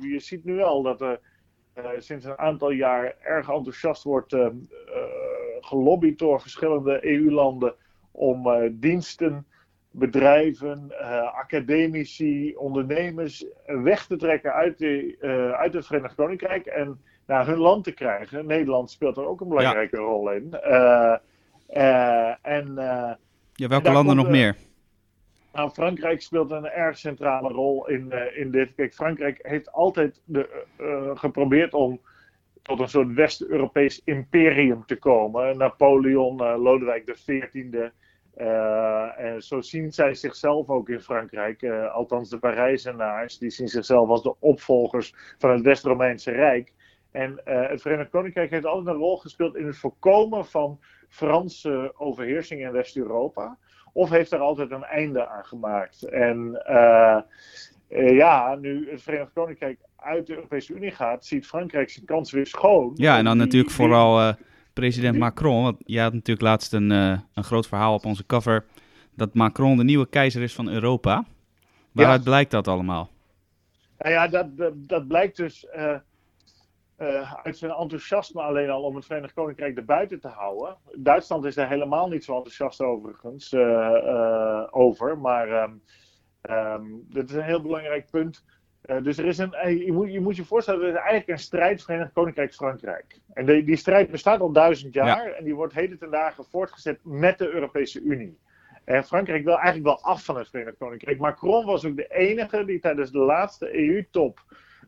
je 0.00 0.16
ziet 0.20 0.44
nu 0.44 0.62
al 0.62 0.82
dat 0.82 1.00
er 1.00 1.20
sinds 1.98 2.24
een 2.24 2.38
aantal 2.38 2.70
jaar 2.70 3.14
erg 3.20 3.48
enthousiast 3.48 4.02
wordt 4.02 4.36
gelobbyd 5.60 6.18
door 6.18 6.40
verschillende 6.40 7.06
EU-landen 7.06 7.74
om 8.10 8.48
diensten, 8.72 9.46
bedrijven, 9.90 10.92
academici, 11.34 12.54
ondernemers 12.56 13.46
weg 13.66 14.06
te 14.06 14.16
trekken 14.16 14.52
uit, 14.52 14.78
de, 14.78 15.16
uit 15.58 15.72
het 15.72 15.86
Verenigd 15.86 16.14
Koninkrijk 16.14 16.66
en 16.66 17.00
naar 17.26 17.46
hun 17.46 17.58
land 17.58 17.84
te 17.84 17.92
krijgen. 17.92 18.46
Nederland 18.46 18.90
speelt 18.90 19.16
er 19.16 19.26
ook 19.26 19.40
een 19.40 19.48
belangrijke 19.48 19.96
rol 19.96 20.30
in. 20.30 20.54
en, 22.42 22.74
ja, 23.52 23.68
welke 23.68 23.92
landen 23.92 24.16
nog 24.16 24.28
meer? 24.28 24.56
Nou, 25.54 25.70
Frankrijk 25.70 26.22
speelt 26.22 26.50
een 26.50 26.66
erg 26.66 26.98
centrale 26.98 27.48
rol 27.48 27.88
in, 27.88 28.10
uh, 28.12 28.38
in 28.38 28.50
dit. 28.50 28.74
Kijk, 28.74 28.94
Frankrijk 28.94 29.38
heeft 29.42 29.72
altijd 29.72 30.22
de, 30.24 30.64
uh, 30.80 31.10
geprobeerd 31.14 31.74
om 31.74 32.00
tot 32.62 32.80
een 32.80 32.88
soort 32.88 33.12
West-Europees 33.12 34.00
imperium 34.04 34.86
te 34.86 34.96
komen. 34.96 35.58
Napoleon, 35.58 36.42
uh, 36.42 36.62
Lodewijk 36.62 37.04
XIV. 37.04 37.90
en 39.16 39.42
zo 39.42 39.60
zien 39.60 39.92
zij 39.92 40.14
zichzelf 40.14 40.68
ook 40.68 40.88
in 40.88 41.00
Frankrijk. 41.00 41.64
althans, 41.92 42.30
de 42.30 42.38
Parijzenaars, 42.38 43.38
die 43.38 43.50
zien 43.50 43.68
zichzelf 43.68 44.08
als 44.08 44.22
de 44.22 44.34
opvolgers 44.38 45.14
van 45.38 45.50
het 45.50 45.60
West-Romeinse 45.60 46.30
Rijk. 46.30 46.72
En 47.10 47.40
het 47.44 47.82
Verenigd 47.82 48.10
Koninkrijk 48.10 48.50
heeft 48.50 48.66
altijd 48.66 48.94
een 48.94 49.02
rol 49.02 49.16
gespeeld 49.16 49.56
in 49.56 49.66
het 49.66 49.76
voorkomen 49.76 50.46
van 50.46 50.80
Franse 51.08 51.92
overheersing 51.96 52.60
in 52.60 52.72
West-Europa. 52.72 53.58
Of 53.94 54.10
heeft 54.10 54.32
er 54.32 54.38
altijd 54.38 54.70
een 54.70 54.84
einde 54.84 55.28
aan 55.28 55.44
gemaakt? 55.44 56.02
En 56.02 56.62
uh, 56.68 57.20
ja, 58.16 58.54
nu 58.60 58.90
het 58.90 59.02
Verenigd 59.02 59.32
Koninkrijk 59.32 59.78
uit 59.96 60.26
de 60.26 60.34
Europese 60.34 60.74
Unie 60.74 60.90
gaat, 60.90 61.26
ziet 61.26 61.46
Frankrijk 61.46 61.90
zijn 61.90 62.04
kans 62.04 62.32
weer 62.32 62.46
schoon. 62.46 62.92
Ja, 62.94 63.18
en 63.18 63.24
dan 63.24 63.36
natuurlijk 63.36 63.72
vooral 63.72 64.20
uh, 64.20 64.32
president 64.72 65.18
Macron. 65.18 65.62
Want 65.62 65.76
jij 65.84 66.02
had 66.02 66.12
natuurlijk 66.12 66.46
laatst 66.46 66.72
een, 66.72 66.90
uh, 66.90 67.18
een 67.34 67.44
groot 67.44 67.68
verhaal 67.68 67.94
op 67.94 68.04
onze 68.04 68.26
cover. 68.26 68.64
Dat 69.16 69.34
Macron 69.34 69.76
de 69.76 69.84
nieuwe 69.84 70.08
keizer 70.08 70.42
is 70.42 70.54
van 70.54 70.68
Europa. 70.68 71.24
Waaruit 71.92 72.24
ja. 72.24 72.24
blijkt 72.24 72.50
dat 72.50 72.68
allemaal? 72.68 73.10
Nou 73.98 74.12
ja, 74.12 74.28
dat, 74.28 74.56
dat, 74.56 74.72
dat 74.76 75.08
blijkt 75.08 75.36
dus 75.36 75.66
uh, 75.76 75.96
uit 77.42 77.56
zijn 77.58 77.70
enthousiasme 77.70 78.42
alleen 78.42 78.70
al 78.70 78.82
om 78.82 78.96
het 78.96 79.06
Verenigd 79.06 79.34
Koninkrijk 79.34 79.76
erbuiten 79.76 80.20
te 80.20 80.28
houden. 80.28 80.76
Duitsland 80.92 81.44
is 81.44 81.56
er 81.56 81.68
helemaal 81.68 82.08
niet 82.08 82.24
zo 82.24 82.36
enthousiast 82.36 82.80
overigens 82.80 83.52
uh, 83.52 83.60
uh, 83.60 84.66
over, 84.70 85.18
maar 85.18 85.62
um, 85.62 85.82
um, 86.50 87.04
dat 87.08 87.28
is 87.28 87.34
een 87.34 87.42
heel 87.42 87.62
belangrijk 87.62 88.10
punt. 88.10 88.44
dus 89.02 89.18
er 89.18 89.24
is 89.24 89.38
een, 89.38 89.78
je, 89.84 89.92
moet, 89.92 90.12
je 90.12 90.20
moet 90.20 90.36
je 90.36 90.44
voorstellen, 90.44 90.80
er 90.80 90.88
is 90.88 90.94
eigenlijk 90.94 91.28
een 91.28 91.38
strijd 91.38 91.82
Verenigd 91.82 92.12
Koninkrijk-Frankrijk. 92.12 93.20
En 93.32 93.46
die, 93.46 93.64
die 93.64 93.76
strijd 93.76 94.10
bestaat 94.10 94.40
al 94.40 94.52
duizend 94.52 94.94
jaar 94.94 95.28
ja. 95.28 95.34
en 95.34 95.44
die 95.44 95.54
wordt 95.54 95.74
heden 95.74 95.98
ten 95.98 96.10
dagen 96.10 96.44
voortgezet 96.44 96.98
met 97.02 97.38
de 97.38 97.50
Europese 97.50 98.00
Unie. 98.00 98.38
En 98.84 99.04
Frankrijk 99.04 99.44
wil 99.44 99.58
eigenlijk 99.58 99.84
wel 99.84 100.00
af 100.12 100.24
van 100.24 100.36
het 100.36 100.48
Verenigd 100.48 100.76
Koninkrijk. 100.78 101.18
Macron 101.18 101.64
was 101.64 101.84
ook 101.84 101.96
de 101.96 102.08
enige 102.08 102.64
die 102.64 102.80
tijdens 102.80 103.10
de 103.10 103.18
laatste 103.18 103.78
EU-top 103.78 104.40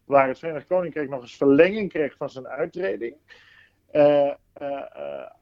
waar 0.06 0.28
het 0.28 0.38
Verenigd 0.38 0.66
Koninkrijk 0.66 1.08
nog 1.08 1.20
eens 1.20 1.36
verlenging 1.36 1.88
kreeg 1.88 2.16
van 2.16 2.30
zijn 2.30 2.48
uittreding, 2.48 3.14
uh, 3.92 4.02
uh, 4.02 4.82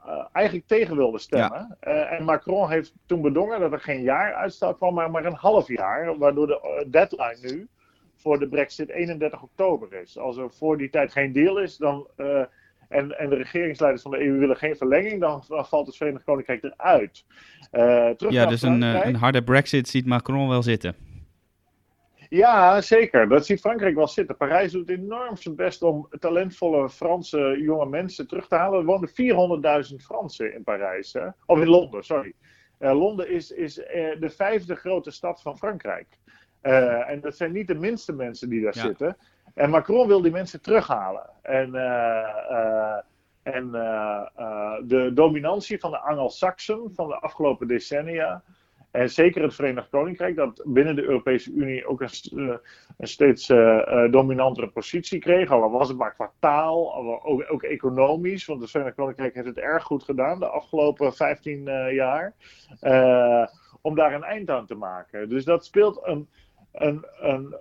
uh, 0.07 0.27
eigenlijk 0.33 0.67
tegen 0.67 0.97
wilde 0.97 1.19
stemmen. 1.19 1.77
en 1.81 2.25
Macron 2.25 2.71
heeft 2.71 2.93
toen 3.07 3.23
bedongen 3.23 3.61
dat 3.61 3.73
er 3.73 3.81
geen 3.81 4.03
jaar 4.03 4.35
uitstel 4.35 4.75
kwam, 4.75 4.95
maar 4.95 5.11
maar 5.11 5.25
een 5.25 5.35
half 5.35 5.69
jaar, 5.69 6.19
waardoor 6.19 6.47
de 6.47 6.87
deadline 6.91 7.39
nu 7.41 7.69
voor 8.17 8.39
de 8.39 8.49
Brexit 8.49 8.91
31 8.91 9.43
oktober 9.43 9.93
is. 9.93 10.19
Als 10.19 10.37
er 10.37 10.51
voor 10.51 10.79
die 10.79 10.91
tijd 10.91 11.13
geen 11.13 11.33
deal 11.33 11.59
is, 11.59 11.77
dan. 11.77 12.09
En, 12.89 13.19
en, 13.19 13.29
de 13.29 13.37
regeringsleiders 13.37 14.03
van 14.03 14.11
de 14.11 14.21
EU 14.21 14.39
willen 14.39 14.57
geen 14.57 14.77
verlenging, 14.77 15.21
dan, 15.21 15.45
dan 15.49 15.67
valt 15.67 15.87
het 15.87 15.97
Verenigd 15.97 16.25
Koninkrijk 16.25 16.63
eruit. 16.63 17.25
terug 18.17 18.33
ja, 18.33 18.47
dus 18.47 18.63
een, 18.63 18.83
een 18.83 19.15
harde 19.15 19.43
Brexit 19.43 19.89
ziet 19.89 20.07
Macron 20.07 20.49
wel 20.49 20.63
zitten. 20.63 20.95
Ja, 22.35 22.81
zeker. 22.81 23.29
Dat 23.29 23.47
ziet 23.47 23.61
Frankrijk 23.61 23.95
wel 23.95 24.09
zitten. 24.09 24.37
Parijs 24.37 24.73
doet 24.73 24.89
enorm 24.89 25.37
zijn 25.37 25.55
best 25.55 25.83
om 25.83 26.09
talentvolle 26.19 26.91
Franse 26.91 27.59
jonge 27.61 27.87
mensen 27.87 28.27
terug 28.27 28.49
te 28.49 28.55
halen. 28.55 28.79
Er 28.79 28.85
wonen 28.85 29.09
400.000 29.91 29.97
Fransen 29.97 30.55
in 30.55 30.65
Parijs. 30.65 31.13
Hè? 31.13 31.27
Of 31.47 31.61
in 31.61 31.69
Londen, 31.69 32.05
sorry. 32.05 32.33
Uh, 32.79 32.99
Londen 32.99 33.31
is, 33.31 33.51
is 33.51 33.79
uh, 33.79 33.85
de 34.21 34.31
vijfde 34.31 34.75
grote 34.75 35.11
stad 35.11 35.43
van 35.43 35.59
Frankrijk. 35.59 36.07
Uh, 36.63 37.11
en 37.11 37.21
dat 37.21 37.37
zijn 37.37 37.53
niet 37.53 37.67
de 37.67 37.75
minste 37.75 38.13
mensen 38.13 38.49
die 38.49 38.63
daar 38.63 38.77
ja. 38.77 38.83
zitten. 38.83 39.17
En 39.55 39.71
Macron 39.71 40.07
wil 40.07 40.23
die 40.23 40.33
mensen 40.33 40.63
terughalen. 40.63 41.31
En, 41.43 41.75
en 43.43 43.71
de 44.87 45.11
dominantie 45.15 45.79
van 45.79 45.91
de 45.91 45.99
Angelsaksen 45.99 46.91
van 46.95 47.09
de 47.09 47.19
afgelopen 47.19 47.69
decennia 47.69 48.43
en 48.95 49.11
zeker 49.11 49.43
het 49.43 49.55
Verenigd 49.55 49.89
Koninkrijk, 49.89 50.37
dat 50.37 50.63
binnen 50.65 50.97
de 50.97 51.03
Europese 51.03 51.53
Unie 51.53 51.87
ook 51.87 52.01
een, 52.01 52.61
een 52.99 53.09
steeds 53.09 53.49
uh, 53.49 54.11
dominantere 54.11 54.69
positie 54.69 55.19
kreeg. 55.19 55.51
Al 55.51 55.71
was 55.71 55.89
het 55.89 55.97
maar 55.97 56.15
qua 56.15 56.33
taal, 56.39 56.95
ook, 57.25 57.45
ook, 57.51 57.63
economisch. 57.63 58.45
Want 58.45 58.61
het 58.61 58.71
Verenigd 58.71 58.97
Koninkrijk 58.97 59.35
heeft 59.35 59.47
het 59.47 59.59
erg 59.59 59.85
goed 59.85 60.05
gedaan 60.05 60.39
de 60.39 60.47
afgelopen 60.49 61.15
15 61.15 61.67
uh, 61.67 61.93
jaar. 61.95 62.35
om 63.81 63.95
daar 63.95 64.15
een 64.15 64.25
eind 64.25 64.51
aan 64.51 64.67
te 64.67 64.75
maken. 64.75 65.29
Dus 65.29 65.45
dat 65.45 65.65
speelt 65.65 66.01
een, 66.03 66.29
een, 66.73 67.07
een 67.19 67.57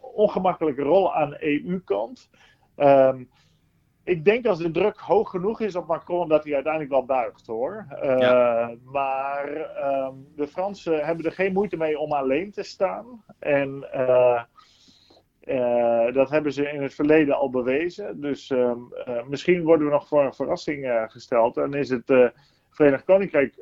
ongemakkelijke 0.00 0.82
rol 0.82 1.14
aan 1.14 1.36
EU-kant. 1.38 2.30
Um, 2.76 3.30
ik 4.04 4.24
denk 4.24 4.46
als 4.46 4.58
de 4.58 4.70
druk 4.70 4.98
hoog 4.98 5.30
genoeg 5.30 5.60
is 5.60 5.76
op 5.76 5.86
Macron 5.86 6.28
dat 6.28 6.44
hij 6.44 6.54
uiteindelijk 6.54 6.92
wel 6.92 7.04
buigt 7.04 7.46
hoor. 7.46 7.86
Uh, 7.90 8.18
ja. 8.18 8.74
Maar 8.84 9.48
um, 10.06 10.26
de 10.36 10.46
Fransen 10.46 11.04
hebben 11.04 11.24
er 11.24 11.32
geen 11.32 11.52
moeite 11.52 11.76
mee 11.76 11.98
om 11.98 12.12
alleen 12.12 12.50
te 12.50 12.62
staan. 12.62 13.24
En 13.38 13.88
uh, 13.94 14.42
uh, 15.44 16.12
dat 16.12 16.30
hebben 16.30 16.52
ze 16.52 16.70
in 16.70 16.82
het 16.82 16.94
verleden 16.94 17.36
al 17.36 17.50
bewezen. 17.50 18.20
Dus 18.20 18.50
um, 18.50 18.88
misschien 19.28 19.62
worden 19.62 19.86
we 19.86 19.92
nog 19.92 20.08
voor 20.08 20.24
een 20.24 20.34
verrassing 20.34 21.06
gesteld. 21.06 21.56
En 21.56 21.74
is 21.74 21.90
het 21.90 22.32
Verenigd 22.70 23.04
Koninkrijk 23.04 23.58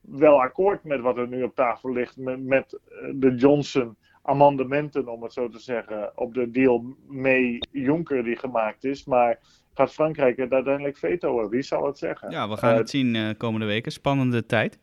wel 0.00 0.42
akkoord 0.42 0.84
met 0.84 1.00
wat 1.00 1.16
er 1.16 1.28
nu 1.28 1.42
op 1.42 1.54
tafel 1.54 1.92
ligt. 1.92 2.16
Met, 2.16 2.44
met 2.44 2.78
de 3.14 3.34
Johnson 3.34 3.96
amendementen, 4.22 5.08
om 5.08 5.22
het 5.22 5.32
zo 5.32 5.48
te 5.48 5.58
zeggen, 5.58 6.12
op 6.14 6.34
de 6.34 6.50
deal 6.50 6.96
mee 7.06 7.58
Juncker 7.70 8.24
die 8.24 8.36
gemaakt 8.36 8.84
is. 8.84 9.04
Maar 9.04 9.38
gaat 9.76 9.92
Frankrijk 9.92 10.36
het 10.36 10.52
uiteindelijk 10.52 10.96
vetoen? 10.96 11.48
Wie 11.48 11.62
zal 11.62 11.86
het 11.86 11.98
zeggen? 11.98 12.30
Ja, 12.30 12.48
we 12.48 12.56
gaan 12.56 12.76
het 12.76 12.90
zien 12.90 13.14
uh, 13.14 13.28
komende 13.36 13.66
weken. 13.66 13.92
Spannende 13.92 14.46
tijd. 14.46 14.78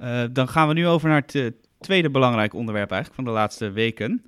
Uh, 0.00 0.24
dan 0.32 0.48
gaan 0.48 0.68
we 0.68 0.74
nu 0.74 0.86
over 0.86 1.08
naar 1.08 1.22
het 1.26 1.52
tweede 1.80 2.10
belangrijk 2.10 2.54
onderwerp 2.54 2.90
eigenlijk 2.90 3.22
van 3.22 3.32
de 3.32 3.38
laatste 3.40 3.70
weken. 3.70 4.24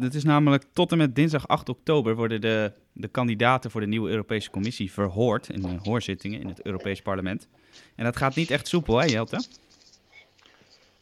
dat 0.00 0.14
is 0.14 0.24
namelijk 0.24 0.64
tot 0.72 0.92
en 0.92 0.98
met 0.98 1.14
dinsdag 1.14 1.48
8 1.48 1.68
oktober 1.68 2.16
worden 2.16 2.40
de, 2.40 2.72
de 2.92 3.08
kandidaten 3.08 3.70
voor 3.70 3.80
de 3.80 3.86
nieuwe 3.86 4.10
Europese 4.10 4.50
Commissie 4.50 4.92
verhoord 4.92 5.48
in 5.48 5.80
hoorzittingen 5.82 6.40
in 6.40 6.48
het 6.48 6.62
Europees 6.62 7.02
Parlement. 7.02 7.48
En 7.96 8.04
dat 8.04 8.16
gaat 8.16 8.34
niet 8.34 8.50
echt 8.50 8.68
soepel, 8.68 8.98
hè 8.98 9.06
Jelte? 9.06 9.44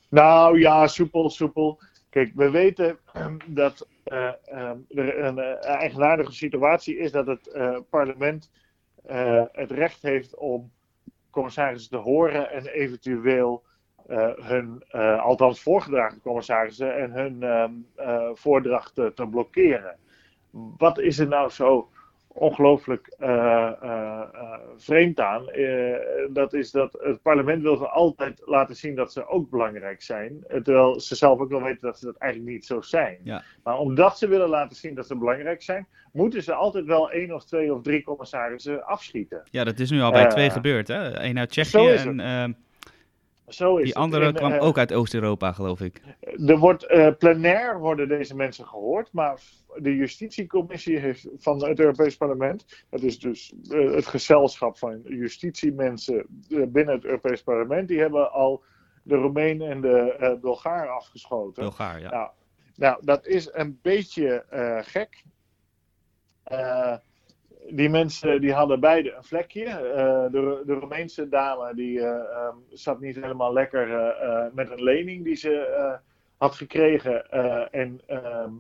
Nou 0.09 0.59
ja, 0.59 0.87
soepel, 0.87 1.31
soepel. 1.31 1.81
Kijk, 2.11 2.33
we 2.35 2.51
weten 2.51 2.99
ehm, 3.13 3.37
dat 3.47 3.87
uh, 4.07 4.33
um, 4.53 4.87
er 4.89 5.19
een 5.19 5.39
uh, 5.39 5.65
eigenaardige 5.65 6.33
situatie 6.33 6.99
is 6.99 7.13
dat 7.13 7.27
het 7.27 7.51
uh, 7.55 7.79
parlement 7.91 8.51
het 9.53 9.71
recht 9.71 10.03
heeft 10.03 10.37
om 10.37 10.73
commissarissen 11.31 11.91
te 11.91 11.97
horen 11.97 12.51
en 12.51 12.67
eventueel 12.67 13.65
hun, 14.37 14.83
althans 15.21 15.61
voorgedragen 15.61 16.21
commissarissen, 16.21 16.97
en 16.97 17.11
hun 17.13 17.43
ehm, 17.43 18.35
voordracht 18.35 18.95
te 18.95 19.27
blokkeren. 19.31 19.97
Wat 20.51 20.99
is 20.99 21.19
er 21.19 21.29
nou 21.29 21.51
zo 21.51 21.89
ongelooflijk 22.39 23.15
uh, 23.21 23.73
uh, 23.83 24.23
vreemd 24.77 25.21
aan. 25.21 25.45
dat 26.33 26.53
is 26.53 26.71
dat 26.71 26.93
het 27.01 27.23
parlement 27.23 27.63
wil 27.63 27.77
ze 27.77 27.89
altijd 27.89 28.43
laten 28.45 28.77
zien 28.77 28.95
dat 28.95 29.13
ze 29.13 29.29
ook 29.29 29.51
belangrijk 29.51 30.03
zijn. 30.03 30.45
Terwijl 30.49 31.01
ze 31.01 31.15
zelf 31.15 31.39
ook 31.41 31.51
wel 31.51 31.63
weten 31.63 31.81
dat 31.81 31.99
ze 31.99 32.05
dat 32.05 32.17
eigenlijk 32.17 32.53
niet 32.53 32.67
zo 32.67 32.81
zijn. 32.81 33.19
Ja. 33.23 33.43
Maar 33.63 33.79
omdat 33.79 34.19
ze 34.19 34.29
willen 34.29 34.49
laten 34.49 34.77
zien 34.77 34.95
dat 34.95 35.07
ze 35.07 35.17
belangrijk 35.17 35.63
zijn, 35.63 35.87
moeten 36.13 36.43
ze 36.43 36.55
altijd 36.55 36.85
wel 36.85 37.11
één 37.11 37.35
of 37.35 37.45
twee 37.45 37.75
of 37.75 37.83
drie 37.83 38.03
commissarissen 38.03 38.85
afschieten. 38.85 39.43
Ja, 39.51 39.65
dat 39.65 39.79
is 39.79 39.91
nu 39.91 40.01
al 40.01 40.13
bij 40.13 40.27
twee 40.27 40.51
gebeurd. 40.51 40.89
Hè? 40.89 41.23
Eén 41.23 41.39
uit 41.39 41.51
Tsjechië 41.51 41.89
en 41.89 42.57
zo 43.49 43.77
is 43.77 43.85
Die 43.85 43.97
andere 43.97 44.27
en, 44.27 44.35
kwam 44.35 44.53
uh, 44.53 44.63
ook 44.63 44.79
uit 44.79 44.93
Oost-Europa, 44.93 45.53
geloof 45.53 45.81
ik. 45.81 46.03
Er 46.47 46.59
wordt 46.59 46.91
uh, 46.91 47.09
plenair 47.19 47.79
worden 47.79 48.09
deze 48.09 48.35
mensen 48.35 48.67
gehoord, 48.67 49.13
maar 49.13 49.41
de 49.77 49.97
justitiecommissie 49.97 50.99
heeft, 50.99 51.29
van 51.37 51.65
het 51.65 51.79
Europees 51.79 52.17
Parlement, 52.17 52.85
dat 52.91 53.03
is 53.03 53.19
dus 53.19 53.53
uh, 53.63 53.95
het 53.95 54.07
gezelschap 54.07 54.79
van 54.79 55.01
justitiemensen 55.05 56.27
binnen 56.49 56.95
het 56.95 57.05
Europees 57.05 57.43
Parlement, 57.43 57.89
die 57.89 58.01
hebben 58.01 58.33
al 58.33 58.63
de 59.03 59.15
Roemeen 59.15 59.63
en 59.63 59.81
de 59.81 60.39
Bulgaar 60.41 60.89
afgeschoten. 60.89 61.63
Bulgaar, 61.63 62.01
ja. 62.01 62.11
Nou, 62.11 62.31
nou 62.75 63.01
dat 63.05 63.27
is 63.27 63.49
een 63.53 63.79
beetje 63.83 64.45
gek. 64.85 65.25
Die 67.71 67.89
mensen 67.89 68.41
die 68.41 68.53
hadden 68.53 68.81
beide 68.81 69.13
een 69.13 69.25
vlekje. 69.25 69.65
Uh, 69.65 70.33
de, 70.33 70.63
de 70.67 70.73
Roemeense 70.73 71.29
dame 71.29 71.75
die 71.75 71.99
uh, 71.99 72.07
um, 72.07 72.65
zat 72.71 73.01
niet 73.01 73.15
helemaal 73.15 73.53
lekker 73.53 73.89
uh, 73.89 74.45
met 74.53 74.71
een 74.71 74.83
lening 74.83 75.25
die 75.25 75.37
ze 75.37 75.97
had 76.37 76.55
gekregen. 76.55 77.31
en 77.73 78.01
ehm, 78.07 78.51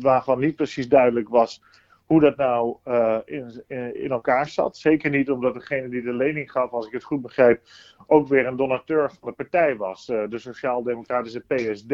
waarvan 0.00 0.38
niet 0.38 0.56
precies 0.56 0.88
duidelijk 0.88 1.28
was 1.28 1.62
hoe 2.06 2.20
dat 2.20 2.36
nou 2.36 2.76
in, 3.24 3.64
in, 3.94 4.10
elkaar 4.10 4.48
zat. 4.48 4.76
Zeker 4.76 5.10
niet 5.10 5.30
omdat 5.30 5.54
degene 5.54 5.88
die 5.88 6.02
de 6.02 6.12
lening 6.12 6.50
gaf, 6.50 6.70
als 6.70 6.86
ik 6.86 6.92
het 6.92 7.04
goed 7.04 7.22
begrijp, 7.22 7.62
ook 8.06 8.28
weer 8.28 8.46
een 8.46 8.56
donateur 8.56 9.10
van 9.10 9.28
de 9.28 9.34
partij 9.34 9.76
was. 9.76 10.06
de 10.06 10.38
Sociaal-Democratische 10.38 11.40
PSD, 11.40 11.88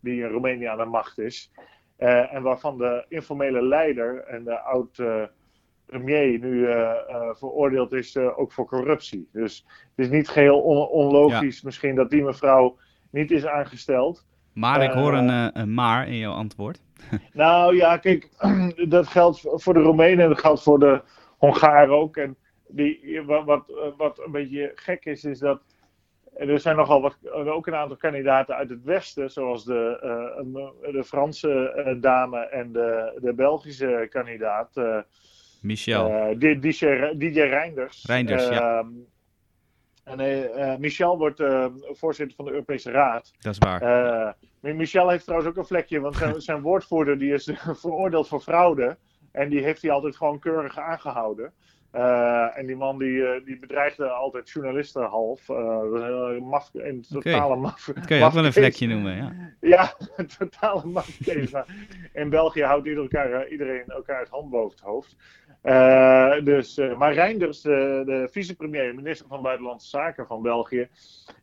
die 0.00 0.22
in 0.22 0.28
Roemenië 0.28 0.64
aan 0.64 0.78
de 0.78 0.84
macht 0.84 1.18
is. 1.18 1.52
en 1.96 2.42
waarvan 2.42 2.78
de 2.78 3.04
informele 3.08 3.62
leider 3.62 4.24
en 4.24 4.44
de 4.44 4.58
oud 4.58 4.98
premier 5.86 6.38
nu 6.38 6.68
uh, 6.68 6.92
veroordeeld 7.32 7.92
is 7.92 8.14
uh, 8.14 8.38
ook 8.38 8.52
voor 8.52 8.66
corruptie. 8.66 9.28
Dus 9.32 9.64
het 9.96 10.06
is 10.06 10.08
niet 10.08 10.28
geheel 10.28 10.60
on 10.60 10.86
onlogisch 10.88 11.62
misschien 11.62 11.94
dat 11.94 12.10
die 12.10 12.22
mevrouw 12.22 12.76
niet 13.10 13.30
is 13.30 13.46
aangesteld. 13.46 14.26
Maar 14.52 14.82
ik 14.82 14.90
hoor 14.90 15.14
een, 15.14 15.60
een 15.60 15.74
maar 15.74 16.08
in 16.08 16.16
jouw 16.16 16.32
antwoord. 16.32 16.82
nou 17.32 17.76
ja, 17.76 17.96
kijk, 17.96 18.30
dat 18.88 19.06
geldt 19.06 19.40
voor 19.44 19.74
de 19.74 19.80
Roemenen 19.80 20.24
en 20.24 20.28
dat 20.28 20.40
geldt 20.40 20.62
voor 20.62 20.78
de 20.78 21.02
Hongaren 21.38 21.94
ook. 21.94 22.16
En 22.16 22.36
die, 22.68 23.22
wat, 23.26 23.44
wat, 23.44 23.94
wat 23.96 24.18
een 24.18 24.32
beetje 24.32 24.72
gek 24.74 25.04
is, 25.04 25.24
is 25.24 25.38
dat 25.38 25.60
er 26.36 26.60
zijn 26.60 26.76
nogal 26.76 27.00
wat, 27.00 27.18
ook 27.30 27.66
een 27.66 27.74
aantal 27.74 27.96
kandidaten 27.96 28.54
uit 28.54 28.70
het 28.70 28.84
westen, 28.84 29.30
zoals 29.30 29.64
de, 29.64 29.98
de 30.92 31.04
Franse 31.04 31.96
dame 32.00 32.38
en 32.38 32.72
de, 32.72 33.18
de 33.22 33.34
Belgische 33.34 34.06
kandidaat. 34.10 34.70
Michel. 35.66 36.10
Uh, 36.10 36.38
DJ, 36.38 36.86
DJ 37.16 37.40
Reinders. 37.40 38.04
Reinders, 38.06 38.48
ja. 38.48 38.78
Ehm, 38.78 38.88
en 40.04 40.20
uh, 40.20 40.76
Michel 40.76 41.18
wordt 41.18 41.40
uh, 41.40 41.66
voorzitter 41.90 42.36
van 42.36 42.44
de 42.44 42.50
Europese 42.50 42.90
Raad. 42.90 43.32
Dat 43.38 43.52
is 43.52 43.58
waar. 43.58 44.36
Michel 44.60 45.08
heeft 45.08 45.24
trouwens 45.24 45.50
ook 45.50 45.56
een 45.56 45.66
vlekje, 45.66 46.00
want 46.00 46.16
zijn, 46.16 46.40
zijn 46.50 46.60
woordvoerder 46.60 47.18
die 47.18 47.32
is 47.32 47.50
veroordeeld 47.82 48.28
voor 48.28 48.40
fraude. 48.40 48.96
En 49.32 49.48
die 49.48 49.62
heeft 49.62 49.82
hij 49.82 49.90
altijd 49.90 50.16
gewoon 50.16 50.38
keurig 50.38 50.78
aangehouden. 50.78 51.52
Uh, 51.96 52.58
en 52.58 52.66
die 52.66 52.76
man 52.76 52.98
die, 52.98 53.44
die 53.44 53.58
bedreigde 53.58 54.08
altijd 54.08 54.50
journalisten 54.50 55.02
half. 55.02 55.48
Uh, 55.48 56.38
maf, 56.40 56.70
een 56.72 57.04
totale 57.08 57.44
okay. 57.44 57.58
maf. 57.58 57.90
Dat 57.94 58.06
kun 58.06 58.16
je 58.16 58.24
ook 58.24 58.32
wel 58.32 58.44
een 58.44 58.52
vlekje 58.52 58.86
noemen, 58.86 59.16
ja. 59.16 59.32
Ja, 59.76 59.94
een 60.16 60.26
totale 60.26 60.86
mafkees. 60.86 61.52
in 62.12 62.30
België 62.30 62.62
houdt 62.62 62.86
iedereen 62.86 63.10
elkaar, 63.10 63.48
iedereen 63.48 63.84
elkaar 63.86 64.20
het 64.20 64.28
hand 64.28 64.50
boven 64.50 64.70
het 64.70 64.80
hoofd. 64.80 65.16
Uh, 65.62 66.44
dus, 66.44 66.78
uh, 66.78 66.98
maar 66.98 67.12
Reinders, 67.12 67.60
de, 67.60 68.02
de 68.06 68.28
vicepremier, 68.30 68.94
minister 68.94 69.26
van 69.28 69.42
Buitenlandse 69.42 69.88
Zaken 69.88 70.26
van 70.26 70.42
België, 70.42 70.88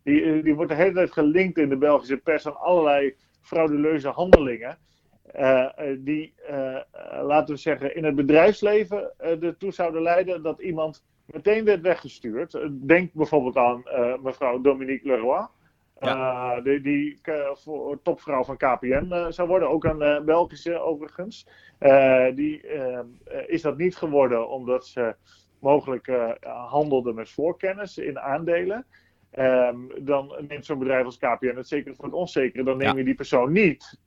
die, 0.03 0.23
eh, 0.23 0.43
die 0.43 0.55
wordt 0.55 0.71
de 0.71 0.77
hele 0.77 0.93
tijd 0.93 1.11
gelinkt 1.11 1.57
in 1.57 1.69
de 1.69 1.77
Belgische 1.77 2.17
pers 2.17 2.47
aan 2.47 2.59
allerlei 2.59 3.15
frauduleuze 3.41 4.09
handelingen. 4.09 4.77
Uh, 5.39 5.69
die, 5.97 6.33
laten 7.21 7.55
we 7.55 7.61
zeggen, 7.61 7.95
in 7.95 8.03
het 8.03 8.15
bedrijfsleven 8.15 9.13
ertoe 9.17 9.71
zouden 9.71 10.01
leiden 10.01 10.43
dat 10.43 10.59
iemand 10.59 11.03
meteen 11.25 11.65
werd 11.65 11.81
weggestuurd. 11.81 12.59
Denk 12.71 13.13
bijvoorbeeld 13.13 13.57
aan 13.57 13.83
mevrouw 14.21 14.61
Dominique 14.61 15.07
Leroy. 15.07 15.47
Ja. 16.03 16.61
die, 16.61 16.81
die 16.81 17.21
topvrouw 18.03 18.43
van 18.43 18.57
KPN 18.57 19.31
zou 19.31 19.47
worden, 19.47 19.69
ook 19.69 19.83
een 19.83 20.25
Belgische 20.25 20.79
overigens. 20.79 21.47
Uh, 21.83 22.25
die 22.35 22.63
uh, 22.67 22.99
is 23.47 23.61
dat 23.61 23.77
niet 23.77 23.95
geworden 23.95 24.49
omdat 24.49 24.87
ze 24.87 25.15
mogelijk 25.59 26.07
uh, 26.07 26.31
handelde 26.43 27.13
met 27.13 27.29
voorkennis 27.29 27.97
in 27.97 28.19
aandelen. 28.19 28.85
Um, 29.39 29.91
dan 29.99 30.35
neemt 30.47 30.65
zo'n 30.65 30.79
bedrijf 30.79 31.05
als 31.05 31.17
KPN 31.17 31.55
het 31.55 31.67
zeker 31.67 31.95
voor 31.95 32.05
het 32.05 32.13
onzekere. 32.13 32.63
Dan 32.63 32.77
neem 32.77 32.91
ja. 32.91 32.97
je 32.97 33.03
die 33.03 33.15
persoon 33.15 33.51
niet. 33.51 33.99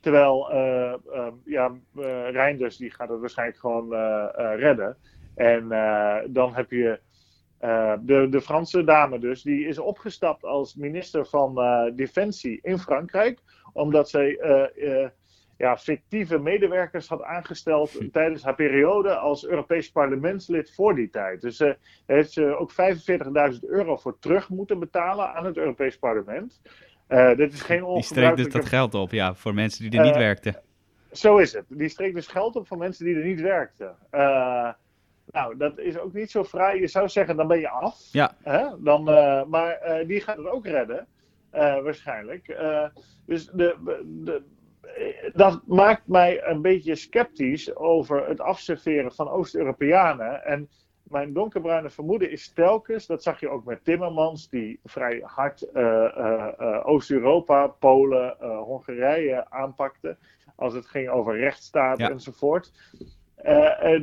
terwijl 0.00 0.54
um, 0.54 1.40
ja, 1.44 1.72
Reinders 2.30 2.76
die 2.76 2.90
gaat 2.90 3.08
het 3.08 3.20
waarschijnlijk 3.20 3.58
gewoon 3.58 3.94
redden. 4.56 4.96
En 5.34 5.68
dan 6.32 6.54
heb 6.54 6.70
je 6.70 7.00
de, 8.00 8.26
de 8.30 8.40
Franse 8.40 8.84
dame 8.84 9.18
dus. 9.18 9.42
Die 9.42 9.66
is 9.66 9.78
opgestapt 9.78 10.44
als 10.44 10.74
minister 10.74 11.26
van 11.26 11.54
Defensie 11.96 12.58
in 12.62 12.78
Frankrijk. 12.78 13.38
Omdat 13.72 14.10
zij 14.10 14.38
ja, 15.56 15.76
fictieve 15.76 16.38
medewerkers 16.38 17.08
had 17.08 17.22
aangesteld 17.22 17.90
hm. 17.90 18.10
tijdens 18.10 18.42
haar 18.42 18.54
periode 18.54 19.16
als 19.16 19.46
Europees 19.46 19.90
parlementslid 19.90 20.74
voor 20.74 20.94
die 20.94 21.10
tijd. 21.10 21.40
Dus 21.40 21.60
uh, 21.60 21.72
heeft 22.06 22.32
ze 22.32 22.56
ook 22.56 22.72
45.000 23.52 23.58
euro 23.60 23.96
voor 23.96 24.18
terug 24.18 24.48
moeten 24.48 24.78
betalen 24.78 25.34
aan 25.34 25.44
het 25.44 25.56
Europees 25.56 25.98
parlement. 25.98 26.60
Dit 27.36 27.52
is 27.52 27.62
geen 27.62 27.84
Die 27.84 28.02
streekt 28.02 28.36
dus 28.36 28.48
dat 28.48 28.66
geld 28.66 28.94
op, 28.94 29.10
ja, 29.10 29.34
voor 29.34 29.54
mensen 29.54 29.90
die 29.90 30.00
er 30.00 30.06
niet 30.06 30.16
werkten. 30.16 30.60
Zo 31.12 31.36
is 31.36 31.52
het. 31.52 31.64
Die 31.68 31.88
streekt 31.88 32.14
dus 32.14 32.26
geld 32.26 32.56
op 32.56 32.66
voor 32.66 32.78
mensen 32.78 33.04
die 33.04 33.16
er 33.16 33.24
niet 33.24 33.40
werkten. 33.40 33.96
Nou, 35.34 35.56
dat 35.56 35.78
is 35.78 35.98
ook 35.98 36.12
niet 36.12 36.30
zo 36.30 36.42
vrij. 36.42 36.80
Je 36.80 36.86
zou 36.86 37.08
zeggen, 37.08 37.36
dan 37.36 37.46
ben 37.46 37.60
je 37.60 37.68
af. 37.68 38.08
Ja. 38.12 38.36
Hè? 38.42 38.66
Dan, 38.78 39.04
maar 39.48 40.02
die 40.06 40.20
gaat 40.20 40.36
het 40.36 40.46
ook 40.46 40.66
redden. 40.66 41.06
waarschijnlijk. 41.50 42.56
dus 43.26 43.46
de, 43.46 43.76
de, 44.24 44.42
dat 45.32 45.66
maakt 45.66 46.06
mij 46.06 46.44
een 46.46 46.62
beetje 46.62 46.94
sceptisch 46.94 47.76
over 47.76 48.26
het 48.28 48.40
afserveren 48.40 49.12
van 49.12 49.28
Oost-Europeanen. 49.28 50.44
En 50.44 50.68
mijn 51.02 51.32
donkerbruine 51.32 51.90
vermoeden 51.90 52.30
is 52.30 52.52
telkens, 52.52 53.06
dat 53.06 53.22
zag 53.22 53.40
je 53.40 53.48
ook 53.48 53.64
met 53.64 53.84
Timmermans, 53.84 54.48
die 54.48 54.80
vrij 54.84 55.22
hard 55.24 55.76
Oost-Europa, 56.84 57.66
Polen, 57.66 58.36
Hongarije 58.40 59.50
aanpakte. 59.50 60.16
Als 60.56 60.74
het 60.74 60.86
ging 60.86 61.08
over 61.08 61.36
rechtsstaat 61.36 61.98
ja. 61.98 62.10
enzovoort. 62.10 62.72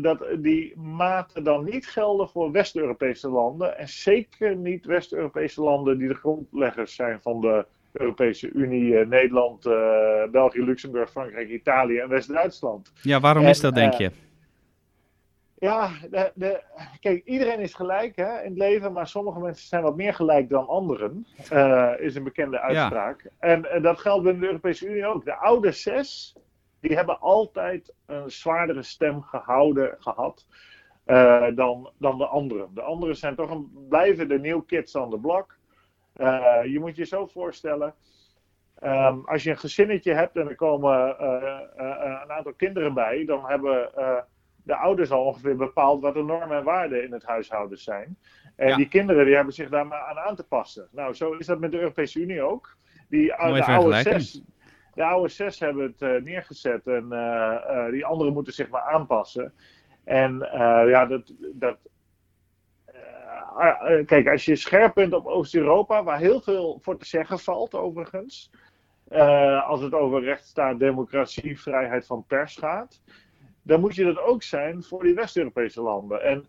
Dat 0.01 0.25
die 0.37 0.77
maten 0.77 1.43
dan 1.43 1.63
niet 1.63 1.87
gelden 1.87 2.29
voor 2.29 2.51
West-Europese 2.51 3.29
landen. 3.29 3.77
En 3.77 3.87
zeker 3.87 4.55
niet 4.55 4.85
West-Europese 4.85 5.61
landen 5.61 5.97
die 5.97 6.07
de 6.07 6.13
grondleggers 6.13 6.95
zijn 6.95 7.19
van 7.21 7.41
de 7.41 7.65
Europese 7.91 8.51
Unie, 8.51 8.97
eh, 8.97 9.07
Nederland, 9.07 9.65
eh, 9.65 10.23
België, 10.31 10.63
Luxemburg, 10.63 11.09
Frankrijk, 11.09 11.49
Italië 11.49 11.97
en 11.97 12.09
West-Duitsland. 12.09 12.91
Ja, 13.01 13.19
waarom 13.19 13.45
is 13.45 13.59
dat, 13.59 13.75
denk 13.75 13.93
eh, 13.93 13.99
je? 13.99 14.11
Ja, 15.59 15.89
de, 16.09 16.31
de, 16.35 16.63
kijk, 16.99 17.25
iedereen 17.25 17.59
is 17.59 17.73
gelijk 17.73 18.15
hè, 18.15 18.41
in 18.41 18.49
het 18.49 18.57
leven, 18.57 18.93
maar 18.93 19.07
sommige 19.07 19.39
mensen 19.39 19.67
zijn 19.67 19.83
wat 19.83 19.95
meer 19.95 20.13
gelijk 20.13 20.49
dan 20.49 20.67
anderen, 20.67 21.25
is 21.99 22.15
een 22.15 22.23
bekende 22.23 22.59
uitspraak. 22.59 23.21
Ja. 23.23 23.47
En 23.47 23.81
dat 23.81 23.99
geldt 23.99 24.23
binnen 24.23 24.41
de 24.41 24.47
Europese 24.47 24.87
Unie 24.87 25.05
ook. 25.05 25.25
De 25.25 25.35
oude 25.35 25.71
zes, 25.71 26.35
die 26.81 26.95
hebben 26.95 27.19
altijd 27.19 27.93
een 28.05 28.31
zwaardere 28.31 28.83
stem 28.83 29.21
gehouden, 29.21 29.95
gehad 29.99 30.45
uh, 31.05 31.45
dan, 31.55 31.91
dan 31.97 32.17
de 32.17 32.25
anderen. 32.25 32.69
De 32.73 32.81
anderen 32.81 33.15
zijn 33.15 33.35
toch 33.35 33.49
een, 33.49 33.85
blijven 33.89 34.27
de 34.27 34.39
new 34.39 34.61
kids 34.65 34.95
on 34.95 35.09
the 35.09 35.19
block. 35.19 35.57
Uh, 36.17 36.59
je 36.63 36.79
moet 36.79 36.95
je 36.95 37.05
zo 37.05 37.25
voorstellen. 37.25 37.93
Um, 38.83 39.25
als 39.25 39.43
je 39.43 39.49
een 39.49 39.57
gezinnetje 39.57 40.13
hebt 40.13 40.37
en 40.37 40.49
er 40.49 40.55
komen 40.55 41.15
uh, 41.21 41.27
uh, 41.77 42.21
een 42.23 42.31
aantal 42.31 42.53
kinderen 42.53 42.93
bij, 42.93 43.25
dan 43.25 43.45
hebben 43.45 43.91
de 44.63 44.75
ouders 44.75 45.11
al 45.11 45.25
ongeveer 45.25 45.55
bepaald 45.55 46.01
wat 46.01 46.13
de 46.13 46.23
normen 46.23 46.57
en 46.57 46.63
waarden 46.63 47.03
in 47.03 47.11
het 47.11 47.25
huishouden 47.25 47.77
zijn. 47.77 48.17
En 48.55 48.67
ja. 48.67 48.75
die 48.75 48.87
kinderen 48.87 49.25
die 49.25 49.35
hebben 49.35 49.53
zich 49.53 49.69
daar 49.69 49.87
maar 49.87 49.99
aan 49.99 50.17
aan 50.17 50.35
te 50.35 50.43
passen. 50.43 50.87
Nou, 50.91 51.13
zo 51.13 51.31
is 51.31 51.45
dat 51.45 51.59
met 51.59 51.71
de 51.71 51.79
Europese 51.79 52.19
Unie 52.19 52.41
ook. 52.41 52.77
Die, 53.09 53.25
de, 53.25 53.37
oude 53.37 54.01
zes, 54.01 54.43
de 54.93 55.03
oude 55.03 55.29
zes 55.29 55.59
hebben 55.59 55.95
het 55.97 56.23
neergezet 56.23 56.87
en 56.87 57.09
die 57.91 58.05
anderen 58.05 58.33
moeten 58.33 58.53
zich 58.53 58.69
maar 58.69 58.81
aanpassen. 58.81 59.53
En 60.03 60.37
ja, 60.87 61.05
dat, 61.05 61.33
dat 61.53 61.77
Ah, 63.55 63.91
eh, 63.91 64.05
kijk, 64.05 64.27
als 64.27 64.45
je 64.45 64.55
scherp 64.55 64.93
bent 64.93 65.13
op 65.13 65.25
Oost-Europa, 65.25 66.03
waar 66.03 66.19
heel 66.19 66.41
veel 66.41 66.79
voor 66.81 66.97
te 66.97 67.05
zeggen 67.05 67.39
valt 67.39 67.75
overigens. 67.75 68.51
Als 69.65 69.81
het 69.81 69.93
over 69.93 70.23
rechtsstaat, 70.23 70.79
democratie, 70.79 71.59
vrijheid 71.59 72.05
van 72.05 72.25
pers 72.27 72.55
gaat. 72.55 73.01
Dan 73.63 73.79
moet 73.79 73.95
je 73.95 74.03
dat 74.03 74.19
ook 74.19 74.43
zijn 74.43 74.83
voor 74.83 75.03
die 75.03 75.13
West-Europese 75.13 75.81
landen. 75.81 76.23
En 76.23 76.45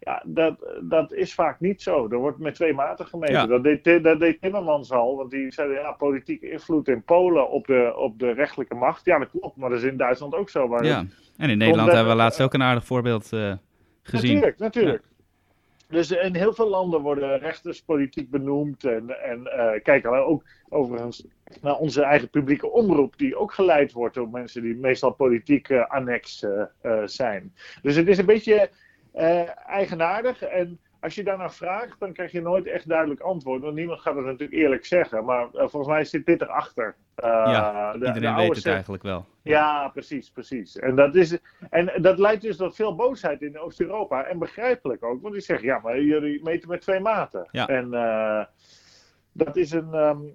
ja, 0.00 0.22
dat, 0.26 0.54
dat 0.82 1.12
is 1.12 1.34
vaak 1.34 1.60
niet 1.60 1.82
zo. 1.82 2.08
Er 2.08 2.18
wordt 2.18 2.38
met 2.38 2.54
twee 2.54 2.74
maten 2.74 3.06
gemeten. 3.06 3.34
Ja. 3.34 3.46
Dat, 3.46 3.62
deed, 3.62 4.02
dat 4.02 4.20
deed 4.20 4.40
Timmermans 4.40 4.92
al, 4.92 5.16
want 5.16 5.30
die 5.30 5.52
zei 5.52 5.72
ja, 5.72 5.92
politieke 5.92 6.50
invloed 6.50 6.88
in 6.88 7.02
Polen 7.02 7.50
op 7.50 7.66
de, 7.66 7.92
op 7.96 8.18
de 8.18 8.32
rechtelijke 8.32 8.74
macht. 8.74 9.04
Ja, 9.04 9.18
dat 9.18 9.30
klopt, 9.30 9.56
maar 9.56 9.70
dat 9.70 9.78
is 9.78 9.84
in 9.84 9.96
Duitsland 9.96 10.34
ook 10.34 10.50
zo. 10.50 10.84
ja, 10.84 11.04
en 11.36 11.50
in 11.50 11.58
Nederland 11.58 11.92
hebben 11.92 12.12
we 12.12 12.18
laatst 12.18 12.42
ook 12.42 12.54
een 12.54 12.62
aardig 12.62 12.84
voorbeeld 12.84 13.32
uh, 13.32 13.54
gezien. 14.02 14.34
Natuurlijk, 14.34 14.58
natuurlijk. 14.58 15.02
dus 15.88 16.10
in 16.10 16.34
heel 16.34 16.54
veel 16.54 16.68
landen 16.68 17.00
worden 17.00 17.38
rechters 17.38 17.82
politiek 17.82 18.30
benoemd. 18.30 18.84
En, 18.84 19.22
en 19.22 19.40
uh, 19.40 19.82
kijken 19.82 20.10
we 20.10 20.16
ook 20.16 20.44
overigens 20.68 21.26
naar 21.60 21.76
onze 21.76 22.02
eigen 22.02 22.30
publieke 22.30 22.70
omroep, 22.70 23.18
die 23.18 23.36
ook 23.36 23.52
geleid 23.52 23.92
wordt 23.92 24.14
door 24.14 24.28
mensen 24.28 24.62
die 24.62 24.76
meestal 24.76 25.12
politiek 25.12 25.68
uh, 25.68 25.86
annex 25.86 26.42
uh, 26.82 27.02
zijn. 27.04 27.54
Dus 27.82 27.96
het 27.96 28.08
is 28.08 28.18
een 28.18 28.26
beetje 28.26 28.70
eigenaardig. 29.66 30.42
En 30.42 30.80
als 31.00 31.14
je 31.14 31.24
daarnaar 31.24 31.52
vraagt, 31.52 32.00
dan 32.00 32.12
krijg 32.12 32.32
je 32.32 32.40
nooit 32.40 32.66
echt 32.66 32.88
duidelijk 32.88 33.20
antwoord. 33.20 33.62
Want 33.62 33.74
niemand 33.74 34.00
gaat 34.00 34.14
het 34.14 34.24
natuurlijk 34.24 34.60
eerlijk 34.60 34.84
zeggen. 34.84 35.24
Maar 35.24 35.48
volgens 35.52 35.86
mij 35.86 36.04
zit 36.04 36.26
dit 36.26 36.40
erachter. 36.40 36.96
ja, 37.16 37.92
de, 37.92 38.06
iedereen 38.06 38.36
weet 38.36 38.56
het 38.56 38.66
eigenlijk 38.66 39.02
wel. 39.02 39.26
Ja, 39.42 39.88
precies, 39.88 40.30
precies. 40.30 40.78
En 40.78 40.94
dat, 40.94 41.14
is, 41.14 41.38
en 41.70 42.02
dat 42.02 42.18
leidt 42.18 42.42
dus 42.42 42.56
tot 42.56 42.74
veel 42.74 42.94
boosheid 42.94 43.42
in 43.42 43.58
Oost-Europa. 43.58 44.24
En 44.24 44.38
begrijpelijk 44.38 45.04
ook, 45.04 45.22
want 45.22 45.34
die 45.34 45.42
zeggen, 45.42 45.66
ja, 45.66 45.80
maar 45.82 46.00
jullie 46.00 46.42
meten 46.42 46.68
met 46.68 46.80
twee 46.80 47.00
maten. 47.00 47.48
Ja. 47.50 47.66
En 47.66 47.90
dat 49.32 49.56
is 49.56 49.72
een... 49.72 49.94
Um, 49.94 50.34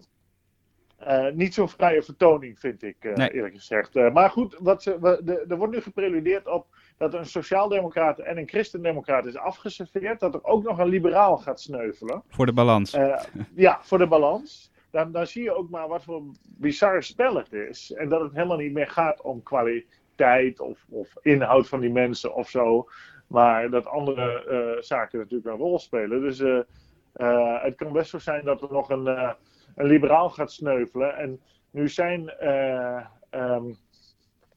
uh, 1.07 1.31
niet 1.31 1.53
zo'n 1.53 1.69
vrije 1.69 2.03
vertoning, 2.03 2.59
vind 2.59 2.83
ik 2.83 2.95
uh, 2.99 3.13
Nee. 3.13 3.33
eerlijk 3.33 3.55
gezegd. 3.55 3.95
Uh, 3.95 4.11
maar 4.11 4.29
goed, 4.29 4.57
wat 4.59 4.83
ze, 4.83 4.99
we, 4.99 5.21
de, 5.23 5.45
er 5.47 5.57
wordt 5.57 5.73
nu 5.73 5.81
gepreludeerd 5.81 6.47
op 6.47 6.67
dat 6.97 7.13
een 7.13 7.25
sociaaldemocraat 7.25 8.19
en 8.19 8.37
een 8.37 8.47
christendemocraat 8.47 9.25
is 9.25 9.37
afgeserveerd. 9.37 10.19
Dat 10.19 10.33
er 10.33 10.43
ook 10.43 10.63
nog 10.63 10.77
een 10.77 10.87
liberaal 10.87 11.37
gaat 11.37 11.61
sneuvelen. 11.61 12.23
Voor 12.27 12.45
de 12.45 12.53
balans. 12.53 12.93
Eh, 12.93 13.23
ja, 13.55 13.79
voor 13.81 13.97
de 13.97 14.07
balans. 14.07 14.71
Dan, 14.91 15.11
dan 15.11 15.27
zie 15.27 15.43
je 15.43 15.55
ook 15.55 15.69
maar 15.69 15.87
wat 15.87 16.03
voor 16.03 16.15
een 16.15 16.35
bizar 16.57 17.03
spel 17.03 17.35
het 17.35 17.53
is. 17.53 17.91
En 17.91 18.09
dat 18.09 18.21
het 18.21 18.33
helemaal 18.33 18.57
niet 18.57 18.73
meer 18.73 18.89
gaat 18.89 19.21
om 19.21 19.43
kwaliteit 19.43 20.59
of, 20.59 20.85
of 20.89 21.13
inhoud 21.21 21.67
van 21.67 21.79
die 21.79 21.91
mensen 21.91 22.35
of 22.35 22.49
zo. 22.49 22.89
Maar 23.27 23.69
dat 23.69 23.85
andere 23.85 24.45
eh, 24.45 24.81
zaken 24.81 25.19
natuurlijk 25.19 25.49
een 25.49 25.61
rol 25.61 25.79
spelen. 25.79 26.21
Dus 26.21 26.39
eh, 26.39 27.63
het 27.63 27.75
kan 27.75 27.91
best 27.91 28.09
zo 28.09 28.19
zijn 28.19 28.45
dat 28.45 28.61
er 28.61 28.71
nog 28.71 28.89
een, 28.89 29.07
een 29.75 29.87
liberaal 29.87 30.29
gaat 30.29 30.51
sneuvelen. 30.51 31.15
En 31.15 31.41
nu 31.71 31.89
zijn 31.89 32.29
eh 32.29 33.05
ehm, 33.35 33.73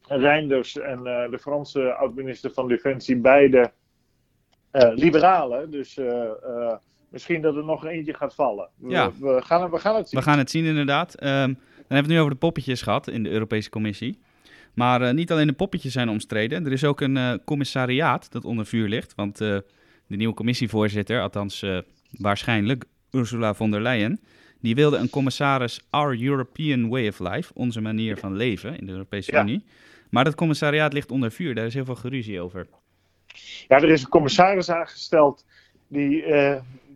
Reinders 0.09 0.79
en 0.79 0.99
eh, 1.07 1.31
de 1.31 1.39
Franse 1.39 1.93
oud-minister 1.95 2.51
van 2.53 2.69
Defensie 2.69 3.17
beide 3.17 3.73
eh, 4.71 4.91
liberalen. 4.95 5.71
Dus 5.71 5.99
eh, 5.99 6.75
misschien 7.09 7.43
dat 7.43 7.57
er 7.57 7.65
nog 7.65 7.85
eentje 7.87 8.15
gaat 8.15 8.35
vallen. 8.35 8.69
We, 8.77 8.91
Ja. 8.91 9.11
we, 9.21 9.41
gaan, 9.45 9.63
het- 9.63 9.71
we 9.71 9.79
gaan 9.79 9.97
het 9.97 10.09
zien. 10.09 10.19
We 10.21 10.25
gaan 10.27 10.39
het 10.39 10.51
zien 10.51 10.65
inderdaad. 10.65 11.15
Ehm, 11.15 11.31
dan 11.31 11.57
hebben 11.77 11.87
we 11.87 11.95
het 11.97 12.07
nu 12.07 12.19
over 12.19 12.31
de 12.33 12.37
poppetjes 12.39 12.83
gehad 12.83 13.09
in 13.09 13.23
de 13.23 13.31
Europese 13.31 13.71
Commissie. 13.71 14.19
Maar 14.75 15.15
niet 15.15 15.33
alleen 15.33 15.47
de 15.47 15.53
poppetjes 15.53 15.93
zijn 15.93 16.09
omstreden. 16.09 16.67
Er 16.67 16.73
is 16.73 16.85
ook 16.85 17.01
een 17.01 17.41
commissariaat 17.45 18.33
dat 18.33 18.45
onder 18.45 18.67
vuur 18.67 18.89
ligt. 18.89 19.15
Want 19.15 19.37
de 19.39 19.65
nieuwe 20.07 20.35
commissievoorzitter, 20.35 21.21
althans 21.23 21.65
waarschijnlijk 22.11 22.85
Ursula 23.11 23.55
von 23.55 23.71
der 23.71 23.81
Leyen... 23.81 24.21
die 24.61 24.75
wilde 24.75 24.97
een 24.97 25.11
commissaris 25.11 25.81
Our 25.91 26.23
European 26.23 26.89
Way 26.89 27.09
of 27.09 27.19
Life, 27.19 27.53
onze 27.55 27.81
manier 27.81 28.17
van 28.17 28.37
leven 28.37 28.79
in 28.79 28.87
de 28.87 28.93
Europese 28.93 29.33
Ja. 29.33 29.43
Unie. 29.43 29.65
Maar 30.11 30.25
dat 30.25 30.35
commissariaat 30.35 30.93
ligt 30.93 31.11
onder 31.11 31.31
vuur. 31.31 31.55
Daar 31.55 31.67
is 31.67 31.75
heel 31.75 31.85
veel 31.85 31.95
geruzie 31.95 32.41
over. 32.41 32.67
Ja, 33.69 33.77
er 33.77 33.91
is 33.91 34.03
een 34.03 34.09
commissaris 34.09 34.71
aangesteld 34.71 35.45
die 35.89 36.23
eh, 36.23 36.53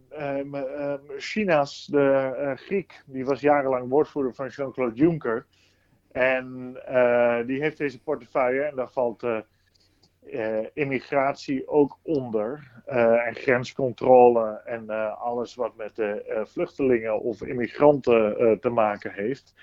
eh, 0.09 0.39
eh, 0.39 0.95
China's, 1.19 1.87
de 1.87 2.53
Griek, 2.57 3.03
die 3.07 3.25
was 3.25 3.41
jarenlang 3.41 3.89
woordvoerder 3.89 4.35
van 4.35 4.49
Jean-Claude 4.49 4.97
Juncker. 4.97 5.47
En 6.13 6.77
die 7.47 7.61
heeft 7.61 7.79
deze 7.79 8.03
portefeuille 8.03 8.63
en 8.63 8.77
daar 8.77 8.91
valt 8.91 9.27
eh, 10.31 10.67
immigratie 10.73 11.69
ook 11.69 11.99
onder. 12.03 12.71
Eh, 12.87 13.27
en 13.27 13.35
grenscontrole 13.35 14.61
en 14.65 14.91
eh, 14.91 15.21
alles 15.23 15.55
wat 15.55 15.77
met 15.77 15.97
de 15.97 16.43
vluchtelingen 16.45 17.21
of 17.21 17.43
immigranten 17.43 18.59
te 18.61 18.69
maken 18.69 19.13
heeft. 19.13 19.55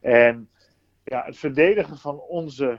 En 0.00 0.48
ja, 1.04 1.24
het 1.24 1.36
verdedigen 1.36 1.96
van 1.96 2.20
onze 2.20 2.78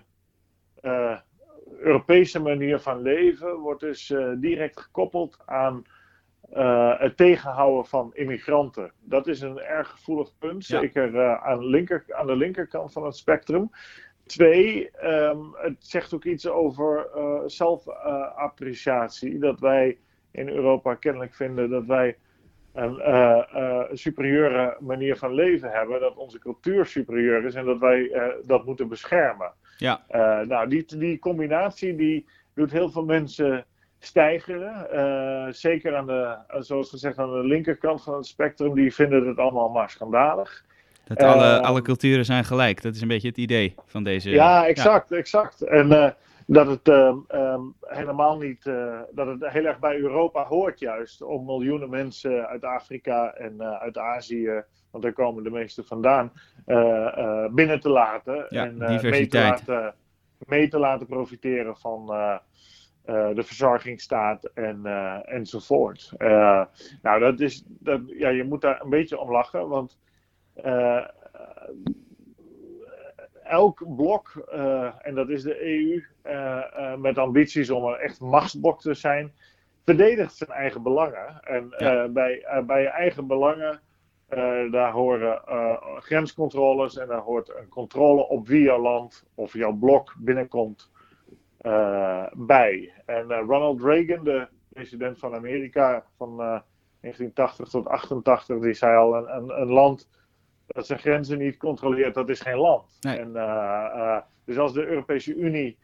Europese 1.78 2.40
manier 2.40 2.80
van 2.80 3.02
leven 3.02 3.56
wordt 3.56 3.82
dus 3.82 4.14
direct 4.38 4.80
gekoppeld 4.80 5.38
aan 5.46 5.86
het 6.98 7.18
tegenhouden 7.18 7.86
van 7.86 8.12
immigranten. 8.14 8.92
Dat 9.00 9.28
is 9.28 9.42
een 9.42 9.60
erg 9.60 9.90
gevoelig 9.90 10.38
punt, 10.38 10.66
Ja. 10.68 10.80
zeker 10.80 11.38
aan, 11.40 11.66
linker, 11.66 12.06
aan 12.10 12.28
de 12.28 12.36
linkerkant 12.36 12.92
van 12.92 13.06
het 13.06 13.16
spectrum. 13.16 13.70
Twee, 14.26 14.92
ehm, 14.92 15.38
het 15.54 15.76
zegt 15.80 16.14
ook 16.14 16.24
iets 16.24 16.48
over 16.48 17.10
eh, 17.16 17.42
zelfappreciatie. 17.46 19.40
dat 19.40 19.60
wij 19.60 19.98
in 20.32 20.50
Europa 20.50 20.96
kennelijk 20.96 21.34
vinden 21.34 21.70
dat 21.70 21.86
wij 21.86 22.18
een 22.74 23.00
eh, 23.00 23.84
superieure 23.92 24.78
manier 24.80 25.18
van 25.18 25.34
leven 25.34 25.72
hebben. 25.72 26.00
Dat 26.00 26.16
onze 26.16 26.40
cultuur 26.40 26.86
superieur 26.86 27.46
is 27.46 27.56
en 27.56 27.66
dat 27.66 27.80
wij 27.80 28.12
dat 28.46 28.66
moeten 28.66 28.88
beschermen. 28.88 29.52
Ja, 29.78 30.04
nou, 30.48 30.68
die, 30.68 30.98
die 30.98 31.20
combinatie 31.20 31.96
die 31.96 32.26
doet 32.54 32.72
heel 32.72 32.90
veel 32.90 33.06
mensen 33.06 33.66
stijgeren. 34.00 35.54
Zeker 35.54 35.96
aan 35.96 36.06
de, 36.06 36.38
zoals 36.60 36.90
gezegd, 36.90 37.18
aan 37.18 37.32
de 37.32 37.48
linkerkant 37.48 38.04
van 38.04 38.16
het 38.16 38.26
spectrum. 38.26 38.74
Die 38.74 38.94
vinden 38.94 39.28
het 39.28 39.38
allemaal 39.38 39.70
maar 39.70 39.90
schandalig. 39.90 40.66
Dat 41.06 41.24
alle, 41.24 41.44
Eh, 41.44 41.62
alle 41.62 41.82
culturen 41.82 42.26
zijn 42.26 42.46
gelijk. 42.46 42.82
Dat 42.82 42.96
is 42.96 43.02
een 43.02 43.08
beetje 43.08 43.28
het 43.28 43.38
idee 43.38 43.76
van 43.86 44.04
deze... 44.04 44.30
Ja, 44.30 44.68
exact, 44.68 45.12
exact. 45.12 45.62
En 45.62 45.92
eh, 45.92 46.12
dat 46.48 46.68
het 46.68 46.88
ehm, 46.88 47.18
ehm, 47.28 47.62
helemaal 47.82 48.38
niet, 48.38 48.66
eh, 48.66 49.00
dat 49.12 49.28
het 49.28 49.48
heel 49.48 49.66
erg 49.66 49.80
bij 49.80 49.98
Europa 49.98 50.44
hoort 50.46 50.80
juist. 50.80 51.22
Om 51.22 51.46
miljoenen 51.46 51.90
mensen 51.90 52.48
uit 52.48 52.64
Afrika 52.64 53.34
en 53.34 53.62
eh, 53.62 53.82
uit 53.82 53.98
Azië, 53.98 54.64
want 54.92 55.04
daar 55.04 55.14
komen 55.14 55.44
de 55.44 55.52
meeste 55.52 55.84
vandaan, 55.84 56.32
binnen 57.52 57.80
te 57.80 57.90
laten. 57.90 58.46
Ja, 58.50 58.66
en 58.66 58.78
mee, 58.78 59.28
te 59.28 59.38
laten, 59.38 59.94
mee 60.38 60.68
te 60.68 60.80
laten 60.80 61.08
profiteren 61.08 61.78
van 61.78 62.06
de 63.06 63.44
verzorgingsstaat 63.44 64.44
en, 64.54 64.86
enzovoort. 65.26 66.12
Nou, 67.02 67.20
dat 67.20 67.40
is, 67.40 67.64
dat, 67.68 68.02
ja, 68.08 68.30
je 68.30 68.44
moet 68.44 68.62
daar 68.62 68.82
een 68.82 68.90
beetje 68.90 69.20
om 69.20 69.32
lachen, 69.32 69.68
want 69.68 69.98
elk 73.44 73.96
blok, 73.96 74.46
eh, 74.52 74.92
en 75.02 75.16
dat 75.16 75.30
is 75.30 75.44
de 75.44 75.64
EU, 75.66 76.04
eh, 76.22 76.92
eh, 76.92 76.98
met 77.00 77.18
ambities 77.18 77.70
om 77.70 77.84
een 77.84 77.96
echt 77.96 78.20
machtsblok 78.20 78.82
te 78.82 78.94
zijn, 78.94 79.34
verdedigt 79.84 80.36
zijn 80.36 80.50
eigen 80.50 80.84
belangen. 80.84 81.40
En 81.44 81.74
Ja. 81.78 82.04
eh, 82.04 82.10
bij, 82.10 82.44
eh, 82.44 82.64
bij 82.64 82.82
je 82.82 82.88
eigen 82.88 83.28
belangen, 83.28 83.80
eh, 84.28 84.72
daar 84.72 84.92
horen 84.92 85.42
eh, 85.46 85.98
grenscontroles 85.98 86.98
en 86.98 87.08
daar 87.08 87.20
hoort 87.22 87.50
een 87.56 87.68
controle 87.70 88.28
op 88.28 88.48
wie 88.48 88.62
jouw 88.64 88.82
land 88.82 89.24
of 89.36 89.54
jouw 89.54 89.74
blok 89.74 90.16
binnenkomt 90.20 90.92
eh, 91.58 92.26
bij. 92.34 92.94
En 93.06 93.32
eh, 93.32 93.40
Ronald 93.48 93.82
Reagan, 93.82 94.24
de 94.24 94.48
president 94.74 95.20
van 95.20 95.36
Amerika 95.36 96.06
van 96.18 96.30
eh, 96.32 96.60
1980 97.02 97.68
tot 97.70 97.88
88, 97.88 98.60
die 98.60 98.74
zei 98.74 98.98
al: 98.98 99.16
een, 99.16 99.36
een, 99.36 99.62
een 99.62 99.68
land 99.72 100.10
dat 100.68 100.86
zijn 100.86 101.00
grenzen 101.00 101.38
niet 101.38 101.58
controleert, 101.58 102.14
dat 102.14 102.30
is 102.30 102.42
geen 102.42 102.58
land. 102.58 102.98
Nee. 103.02 103.18
En, 103.18 103.36
eh, 103.36 103.86
eh, 103.94 104.22
dus 104.46 104.58
als 104.58 104.74
de 104.74 104.86
Europese 104.86 105.36
Unie 105.36 105.78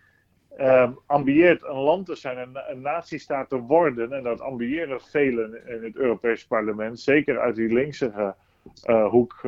ehm, 0.58 0.92
ambieert 1.06 1.64
een 1.64 1.80
land 1.80 2.06
te 2.06 2.16
zijn, 2.16 2.38
een, 2.38 2.58
een 2.70 2.82
natiestaat 2.82 3.50
te 3.50 3.60
worden, 3.60 4.14
en 4.14 4.24
dat 4.24 4.42
ambiëren 4.42 5.02
velen 5.02 5.68
in 5.68 5.84
het 5.84 5.96
Europees 5.96 6.46
Parlement, 6.48 7.00
zeker 7.00 7.40
uit 7.40 7.56
die 7.56 7.74
linkse 7.74 8.36
eh, 8.84 9.10
hoek, 9.10 9.44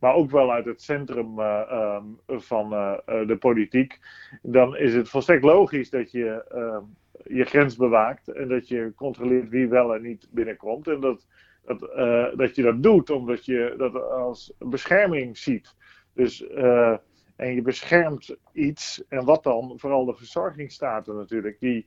maar 0.00 0.14
ook 0.14 0.30
wel 0.30 0.52
uit 0.52 0.64
het 0.64 0.82
centrum 0.82 1.38
eh, 1.38 1.60
ehm, 1.70 2.04
van 2.26 2.70
de 3.06 3.36
politiek, 3.38 3.98
dan 4.42 4.76
is 4.76 4.94
het 4.94 5.08
volstrekt 5.08 5.44
logisch 5.44 5.90
dat 5.90 6.10
je 6.10 6.44
ehm, 6.48 6.82
je 7.24 7.44
grens 7.44 7.76
bewaakt 7.76 8.28
en 8.28 8.48
dat 8.48 8.68
je 8.68 8.92
controleert 8.96 9.48
wie 9.48 9.68
wel 9.68 9.94
en 9.94 10.02
niet 10.02 10.28
binnenkomt. 10.30 10.88
En 10.88 11.00
dat 11.00 11.26
dat, 11.66 11.82
eh, 11.82 12.26
dat 12.36 12.54
je 12.56 12.62
dat 12.62 12.82
doet 12.82 13.10
omdat 13.10 13.44
je 13.44 13.74
dat 13.78 13.94
als 14.10 14.52
bescherming 14.58 15.38
ziet. 15.38 15.74
Dus, 16.14 16.46
eh, 16.46 16.96
en 17.36 17.54
je 17.54 17.62
beschermt 17.62 18.36
iets, 18.52 19.04
en 19.08 19.24
wat 19.24 19.42
dan? 19.42 19.72
Vooral 19.76 20.04
de 20.04 20.14
verzorgingsstaten 20.14 21.16
natuurlijk, 21.16 21.56
die 21.60 21.86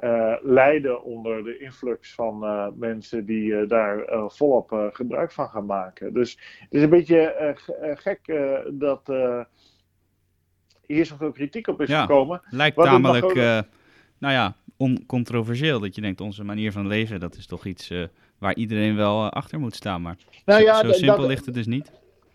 eh, 0.00 0.34
lijden 0.42 1.02
onder 1.02 1.44
de 1.44 1.58
influx 1.58 2.14
van 2.14 2.38
mensen 2.78 3.24
die 3.26 3.66
daar 3.66 4.04
volop 4.30 4.90
gebruik 4.92 5.32
van 5.32 5.48
gaan 5.48 5.66
maken. 5.66 6.12
Dus 6.14 6.38
het 6.60 6.72
is 6.74 6.82
een 6.82 6.90
beetje 6.90 7.52
ge- 7.56 7.94
gek 7.98 8.20
dat 8.72 9.12
hier 10.86 11.06
zoveel 11.06 11.32
kritiek 11.32 11.66
op 11.66 11.80
is 11.80 11.88
Ja. 11.88 12.00
gekomen. 12.00 12.40
Lijkt 12.50 12.76
Wat 12.76 12.84
tamelijk, 12.86 13.24
ook- 13.24 13.34
nou 14.18 14.34
ja, 14.34 14.54
oncontroversieel. 14.76 15.80
Dat 15.80 15.94
je 15.94 16.00
denkt, 16.00 16.20
onze 16.20 16.44
manier 16.44 16.72
van 16.72 16.86
leven, 16.86 17.20
dat 17.20 17.36
is 17.36 17.46
toch 17.46 17.64
iets 17.66 17.92
waar 18.38 18.54
iedereen 18.54 18.96
wel 18.96 19.24
eh, 19.24 19.30
achter 19.30 19.60
moet 19.60 19.74
staan. 19.74 20.02
Maar 20.02 20.16
Nou 20.44 20.60
zo, 20.60 20.66
ja, 20.66 20.80
zo 20.80 20.92
simpel 20.92 21.16
dat- 21.18 21.28
ligt 21.28 21.46
het 21.46 21.54
dus 21.54 21.66
niet. 21.66 21.92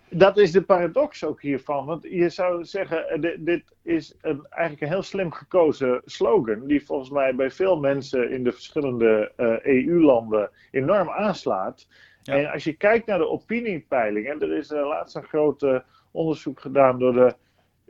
dat 0.10 0.38
is 0.38 0.52
de 0.52 0.62
paradox 0.62 1.24
ook 1.26 1.42
hiervan. 1.42 1.86
Want 1.86 2.04
je 2.04 2.30
zou 2.30 2.66
zeggen, 2.66 3.10
eh, 3.10 3.22
dit, 3.22 3.46
dit 3.46 3.64
is 3.84 4.16
een, 4.22 4.46
eigenlijk 4.50 4.82
een 4.82 4.88
heel 4.98 5.04
slim 5.04 5.32
gekozen 5.32 6.02
slogan. 6.06 6.68
Die 6.68 6.86
volgens 6.86 7.10
mij 7.10 7.36
bij 7.36 7.52
veel 7.52 7.80
mensen 7.80 8.32
in 8.32 8.44
de 8.44 8.52
verschillende 8.52 9.32
EU-landen 9.64 10.50
enorm 10.72 11.10
aanslaat. 11.10 11.88
En 12.24 12.52
als 12.52 12.64
je 12.64 12.74
kijkt 12.74 13.06
naar 13.08 13.18
de 13.18 13.28
opiniepeilingen, 13.30 14.42
er 14.42 14.58
is 14.58 14.70
laatst 14.72 15.16
een 15.16 15.24
groot 15.24 15.66
onderzoek 16.12 16.60
gedaan 16.60 17.00
door 17.00 17.14
de 17.14 17.36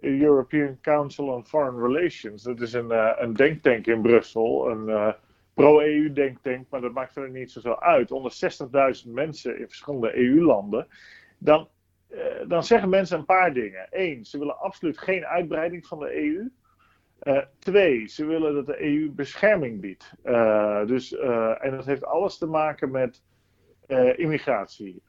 European 0.02 0.78
Council 0.82 1.28
on 1.28 1.46
Foreign 1.46 1.78
Relations. 1.82 2.44
Dat 2.44 2.62
is 2.62 2.74
een, 2.74 2.92
uh, 2.92 3.10
een 3.20 3.34
denktank 3.34 3.88
in 3.88 4.02
Brussel, 4.02 4.70
een 4.70 5.14
pro-EU-denktank, 5.54 6.70
maar 6.70 6.82
dat 6.82 6.92
maakt 6.92 7.14
verder 7.14 7.32
niet 7.32 7.52
zoveel 7.52 7.82
uit. 7.82 8.12
Onder 8.12 8.32
60.000 9.06 9.12
mensen 9.12 9.60
in 9.60 9.68
verschillende 9.68 10.18
EU-landen. 10.18 10.88
Dan, 11.38 11.68
uh, 12.12 12.20
dan 12.48 12.64
zeggen 12.64 12.90
mensen 12.90 13.18
een 13.18 13.26
paar 13.26 13.54
dingen. 13.54 13.88
Eén, 13.90 14.26
ze 14.26 14.38
willen 14.38 14.60
absoluut 14.60 14.98
geen 14.98 15.26
uitbreiding 15.26 15.88
van 15.88 16.00
de 16.00 16.24
EU. 16.24 16.52
twee, 17.60 18.08
ze 18.08 18.26
willen 18.26 18.54
dat 18.54 18.66
de 18.66 18.84
EU 18.84 19.12
bescherming 19.12 19.82
biedt. 19.82 20.14
dus, 20.88 21.16
en 21.60 21.72
dat 21.72 21.86
heeft 21.86 22.06
alles 22.06 22.38
te 22.38 22.46
maken 22.46 22.92
met 22.92 23.24
immigratie. 24.16 25.02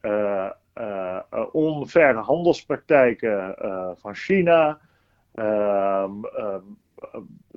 Onverre 1.51 2.19
handelspraktijken 2.19 3.55
van 3.97 4.15
China, 4.15 4.79
Ehm, 5.35 6.25
ehm, 6.25 6.61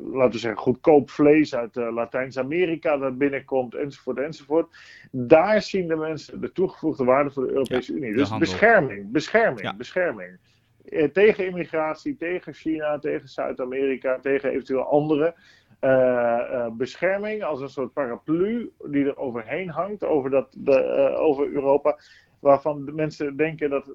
laten 0.03 0.33
we 0.33 0.39
zeggen, 0.39 0.61
goedkoop 0.61 1.11
vlees 1.11 1.55
uit 1.55 1.77
uh, 1.77 1.93
Latijns-Amerika 1.93 2.97
dat 2.97 3.19
binnenkomt, 3.19 3.75
enzovoort, 3.75 4.19
enzovoort. 4.19 4.77
Daar 5.11 5.63
zien 5.63 5.89
de 5.89 5.97
mensen 5.97 6.41
de 6.41 6.53
toegevoegde 6.53 7.05
waarde 7.05 7.31
voor 7.31 7.47
de 7.47 7.53
Europese 7.53 7.93
Unie. 7.93 8.15
Dus 8.15 8.39
bescherming, 8.39 9.11
bescherming, 9.11 9.77
bescherming. 9.77 10.39
Eh, 10.85 11.09
tegen 11.09 11.47
immigratie, 11.47 12.17
tegen 12.17 12.53
China, 12.53 12.99
tegen 12.99 13.29
Zuid-Amerika, 13.29 14.19
tegen 14.19 14.51
eventueel 14.51 14.85
andere. 14.85 15.35
Uh, 15.81 16.69
bescherming 16.73 17.43
als 17.43 17.61
een 17.61 17.69
soort 17.69 17.93
paraplu 17.93 18.71
die 18.85 19.05
er 19.05 19.17
overheen 19.17 19.69
hangt 19.69 20.05
over, 20.05 20.31
dat, 20.31 20.49
de, 20.59 21.15
over 21.17 21.53
Europa. 21.53 21.99
Waarvan 22.39 22.85
de 22.85 22.93
mensen 22.93 23.37
denken 23.37 23.71
dat 23.71 23.91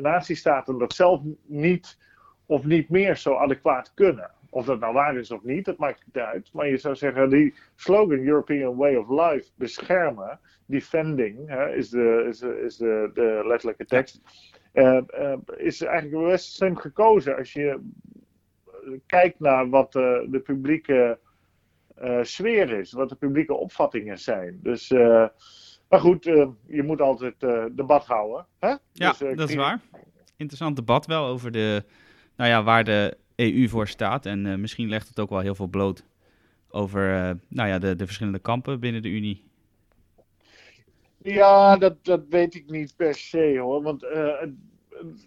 natiestaten 0.00 0.78
dat 0.78 0.92
zelf 0.92 1.20
niet 1.46 1.98
of 2.46 2.64
niet 2.64 2.88
meer 2.88 3.16
zo 3.16 3.34
adequaat 3.34 3.92
kunnen. 3.94 4.30
Of 4.50 4.64
dat 4.64 4.80
nou 4.80 4.92
waar 4.92 5.16
is 5.16 5.30
of 5.30 5.42
niet, 5.42 5.64
dat 5.64 5.78
maakt 5.78 6.02
niet 6.06 6.24
uit. 6.24 6.50
Maar 6.52 6.68
je 6.68 6.76
zou 6.76 6.94
zeggen, 6.94 7.30
die 7.30 7.54
slogan 7.74 8.18
European 8.18 8.76
Way 8.76 8.94
of 8.94 9.08
Life 9.08 9.50
beschermen, 9.54 10.40
defending, 10.66 11.48
hè, 11.48 11.74
is, 11.74 11.88
de, 11.88 12.26
is, 12.28 12.38
de, 12.38 12.60
is 12.60 12.76
de, 12.76 13.10
de 13.14 13.42
letterlijke 13.46 13.84
tekst, 13.84 14.20
uh, 14.72 15.00
uh, 15.18 15.36
is 15.56 15.82
eigenlijk 15.82 16.26
best 16.28 16.54
slim 16.54 16.76
gekozen 16.76 17.36
als 17.36 17.52
je 17.52 17.80
kijkt 19.06 19.40
naar 19.40 19.68
wat 19.68 19.92
de 19.92 20.40
publieke 20.44 21.18
sfeer 22.22 22.70
is, 22.70 22.92
wat 22.92 23.08
de 23.08 23.14
publieke 23.14 23.54
opvattingen 23.54 24.18
zijn. 24.18 24.58
Dus, 24.62 24.90
maar 25.88 26.00
goed, 26.00 26.24
je 26.66 26.82
moet 26.82 27.00
altijd 27.00 27.34
debat 27.72 28.06
houden. 28.06 28.46
Hè? 28.58 28.74
Ja, 28.92 29.10
dus, 29.18 29.36
dat 29.36 29.48
is 29.48 29.54
waar. 29.54 29.80
Interessant 30.36 30.76
debat 30.76 31.06
wel 31.06 31.26
over 31.26 31.50
de 31.50 31.84
nou 32.36 32.50
ja, 32.50 32.62
waar 32.62 32.84
de 32.84 33.16
EU 33.36 33.68
voor 33.68 33.88
staat. 33.88 34.26
En 34.26 34.44
uh, 34.44 34.54
misschien 34.54 34.88
legt 34.88 35.08
het 35.08 35.20
ook 35.20 35.30
wel 35.30 35.40
heel 35.40 35.54
veel 35.54 35.66
bloot 35.66 36.04
over 36.70 37.10
uh, 37.10 37.30
nou 37.48 37.68
ja, 37.68 37.78
de, 37.78 37.96
de 37.96 38.04
verschillende 38.04 38.38
kampen 38.38 38.80
binnen 38.80 39.02
de 39.02 39.08
Unie. 39.08 39.44
Ja, 41.22 41.76
dat, 41.76 42.04
dat 42.04 42.22
weet 42.28 42.54
ik 42.54 42.70
niet 42.70 42.96
per 42.96 43.14
se 43.14 43.58
hoor. 43.58 43.82
Want 43.82 44.02
uh, 44.02 44.40
het 44.40 44.50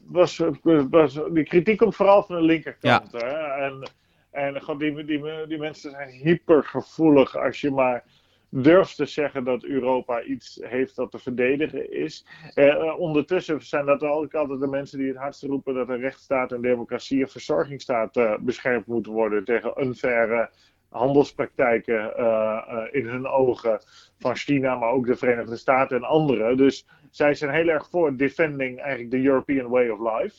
was, 0.05 0.41
was, 0.89 1.19
die 1.33 1.43
kritiek 1.43 1.77
komt 1.77 1.95
vooral 1.95 2.23
van 2.23 2.35
de 2.35 2.41
linkerkant. 2.41 3.11
Ja. 3.11 3.19
Hè? 3.19 3.65
En, 3.65 3.91
en 4.31 4.77
die, 4.77 5.05
die, 5.05 5.47
die 5.47 5.57
mensen 5.57 5.91
zijn 5.91 6.09
hypergevoelig 6.09 7.37
als 7.37 7.61
je 7.61 7.71
maar 7.71 8.03
durft 8.49 8.95
te 8.95 9.05
zeggen 9.05 9.43
dat 9.43 9.63
Europa 9.63 10.23
iets 10.23 10.59
heeft 10.62 10.95
dat 10.95 11.12
te 11.12 11.19
verdedigen 11.19 11.91
is. 11.91 12.25
Eh, 12.53 12.95
ondertussen 12.97 13.62
zijn 13.62 13.85
dat 13.85 14.01
ook 14.03 14.33
altijd 14.33 14.59
de 14.59 14.67
mensen 14.67 14.97
die 14.97 15.07
het 15.07 15.17
hardst 15.17 15.43
roepen 15.43 15.73
dat 15.73 15.89
er 15.89 15.99
rechtsstaat 15.99 16.51
en 16.51 16.62
democratie 16.62 17.21
en 17.21 17.29
verzorgingsstaat 17.29 18.17
uh, 18.17 18.38
beschermd 18.39 18.85
moeten 18.85 19.12
worden 19.12 19.43
tegen 19.43 19.81
unfaire 19.81 20.49
handelspraktijken 20.89 22.13
uh, 22.19 22.88
in 22.91 23.07
hun 23.07 23.27
ogen 23.27 23.79
van 24.17 24.35
China, 24.35 24.75
maar 24.75 24.89
ook 24.89 25.05
de 25.05 25.15
Verenigde 25.15 25.57
Staten 25.57 25.97
en 25.97 26.03
anderen. 26.03 26.57
Dus 26.57 26.88
zij 27.09 27.33
zijn 27.33 27.51
heel 27.51 27.67
erg 27.67 27.89
voor 27.89 28.15
defending 28.15 28.79
eigenlijk 28.79 29.12
de 29.12 29.23
European 29.23 29.67
way 29.67 29.89
of 29.89 29.99
life. 29.99 30.35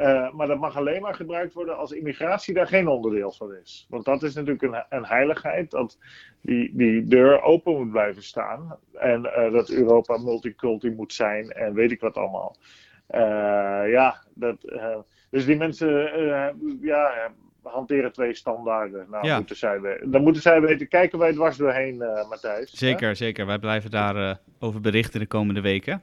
Uh, 0.00 0.32
maar 0.32 0.46
dat 0.46 0.58
mag 0.58 0.76
alleen 0.76 1.02
maar 1.02 1.14
gebruikt 1.14 1.54
worden 1.54 1.76
als 1.76 1.92
immigratie 1.92 2.54
daar 2.54 2.66
geen 2.66 2.88
onderdeel 2.88 3.32
van 3.32 3.54
is. 3.54 3.86
Want 3.88 4.04
dat 4.04 4.22
is 4.22 4.34
natuurlijk 4.34 4.62
een, 4.62 4.84
een 4.88 5.06
heiligheid, 5.06 5.70
dat 5.70 5.98
die, 6.40 6.70
die 6.74 7.06
deur 7.06 7.42
open 7.42 7.76
moet 7.76 7.90
blijven 7.90 8.22
staan. 8.22 8.76
En 8.92 9.24
uh, 9.24 9.52
dat 9.52 9.70
Europa 9.70 10.18
multiculti 10.18 10.90
moet 10.90 11.12
zijn 11.12 11.50
en 11.50 11.74
weet 11.74 11.90
ik 11.90 12.00
wat 12.00 12.16
allemaal. 12.16 12.56
Uh, 13.10 13.20
ja, 13.90 14.22
dat, 14.34 14.56
dus 15.30 15.44
die 15.44 15.56
mensen 15.56 15.88
ja, 16.80 17.32
hanteren 17.62 18.12
twee 18.12 18.34
standaarden. 18.34 19.06
Nou, 19.10 19.26
ja. 19.26 19.36
moeten 19.36 19.56
zij, 19.56 20.00
dan 20.04 20.22
moeten 20.22 20.42
zij 20.42 20.60
weten, 20.60 20.88
kijken 20.88 21.18
wij 21.18 21.32
dwars 21.32 21.56
doorheen, 21.56 21.96
Matthijs. 22.28 22.70
Zeker, 22.70 23.08
hè? 23.08 23.14
zeker. 23.14 23.46
Wij 23.46 23.58
blijven 23.58 23.90
daarover 23.90 24.40
over 24.58 24.80
berichten 24.80 25.20
de 25.20 25.26
komende 25.26 25.60
weken. 25.60 26.02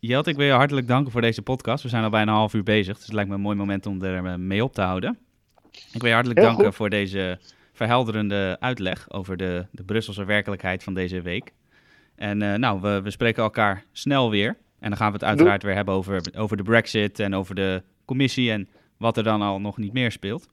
Jelt, 0.00 0.26
ik 0.26 0.36
wil 0.36 0.46
je 0.46 0.52
hartelijk 0.52 0.86
danken 0.86 1.12
voor 1.12 1.20
deze 1.20 1.42
podcast. 1.42 1.82
We 1.82 1.88
zijn 1.88 2.04
al 2.04 2.10
bijna 2.10 2.30
een 2.30 2.36
half 2.36 2.54
uur 2.54 2.62
bezig, 2.62 2.94
dus 2.94 3.04
het 3.04 3.12
lijkt 3.12 3.28
me 3.28 3.34
een 3.34 3.40
mooi 3.40 3.56
moment 3.56 3.86
om 3.86 4.02
er 4.02 4.24
eh, 4.26 4.34
mee 4.34 4.64
op 4.64 4.74
te 4.74 4.80
houden. 4.80 5.18
Ik 5.70 6.00
wil 6.00 6.08
je 6.08 6.12
hartelijk 6.12 6.40
danken 6.40 6.72
voor 6.72 6.90
deze 6.90 7.38
verhelderende 7.72 8.56
uitleg 8.60 9.10
over 9.10 9.36
de, 9.36 9.66
de 9.70 9.82
Brusselse 9.82 10.24
werkelijkheid 10.24 10.82
van 10.82 10.94
deze 10.94 11.20
week. 11.20 11.52
En 12.14 12.40
uh, 12.40 12.54
nou, 12.54 12.80
we, 12.80 13.00
we 13.02 13.10
spreken 13.10 13.42
elkaar 13.42 13.84
snel 13.92 14.30
weer. 14.30 14.56
En 14.78 14.88
dan 14.88 14.96
gaan 14.96 15.06
we 15.06 15.12
het 15.12 15.24
uiteraard 15.24 15.62
weer 15.62 15.74
hebben 15.74 15.94
over, 15.94 16.22
over 16.36 16.56
de 16.56 16.62
Brexit 16.62 17.18
en 17.18 17.34
over 17.34 17.54
de 17.54 17.82
commissie 18.04 18.50
en 18.50 18.68
wat 18.96 19.16
er 19.16 19.24
dan 19.24 19.42
al 19.42 19.60
nog 19.60 19.76
niet 19.76 19.92
meer 19.92 20.12
speelt. 20.12 20.48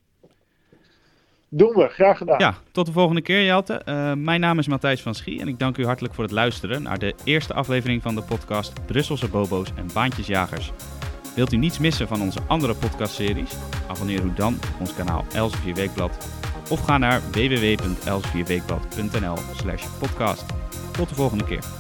Doen 1.50 1.74
we, 1.74 1.88
graag 1.88 2.18
gedaan. 2.18 2.40
Ja, 2.40 2.56
tot 2.72 2.86
de 2.86 2.92
volgende 2.92 3.22
keer, 3.22 3.44
Jelte. 3.44 3.82
Uh, 3.86 4.14
mijn 4.14 4.40
naam 4.40 4.60
is 4.60 4.68
Matthijs 4.68 5.02
van 5.02 5.16
Schie 5.16 5.42
en 5.42 5.48
ik 5.48 5.60
dank 5.60 5.78
u 5.78 5.86
hartelijk 5.86 6.14
voor 6.14 6.24
het 6.24 6.34
luisteren 6.34 6.84
naar 6.84 7.00
de 7.00 7.14
eerste 7.24 7.54
aflevering 7.54 8.02
van 8.02 8.16
de 8.16 8.22
podcast 8.22 8.86
Brusselse 8.86 9.30
Bobo's 9.30 9.70
en 9.76 9.90
Baantjesjagers. 9.94 10.72
Wilt 11.36 11.54
u 11.54 11.58
niets 11.58 11.80
missen 11.80 12.08
van 12.08 12.22
onze 12.22 12.40
andere 12.48 12.76
podcastseries? 12.76 13.56
Abonneer 13.88 14.24
u 14.24 14.34
dan 14.34 14.54
op 14.54 14.80
ons 14.80 14.96
kanaal 14.96 15.26
Elsevier 15.34 15.76
Weekblad 15.76 16.30
of 16.70 16.80
ga 16.80 16.98
naar 16.98 17.22
www.elsevierweekblad.nl 17.32 19.38
slash 19.56 19.86
podcast. 20.00 20.46
Tot 20.92 21.10
de 21.10 21.16
volgende 21.16 21.44
keer. 21.44 21.77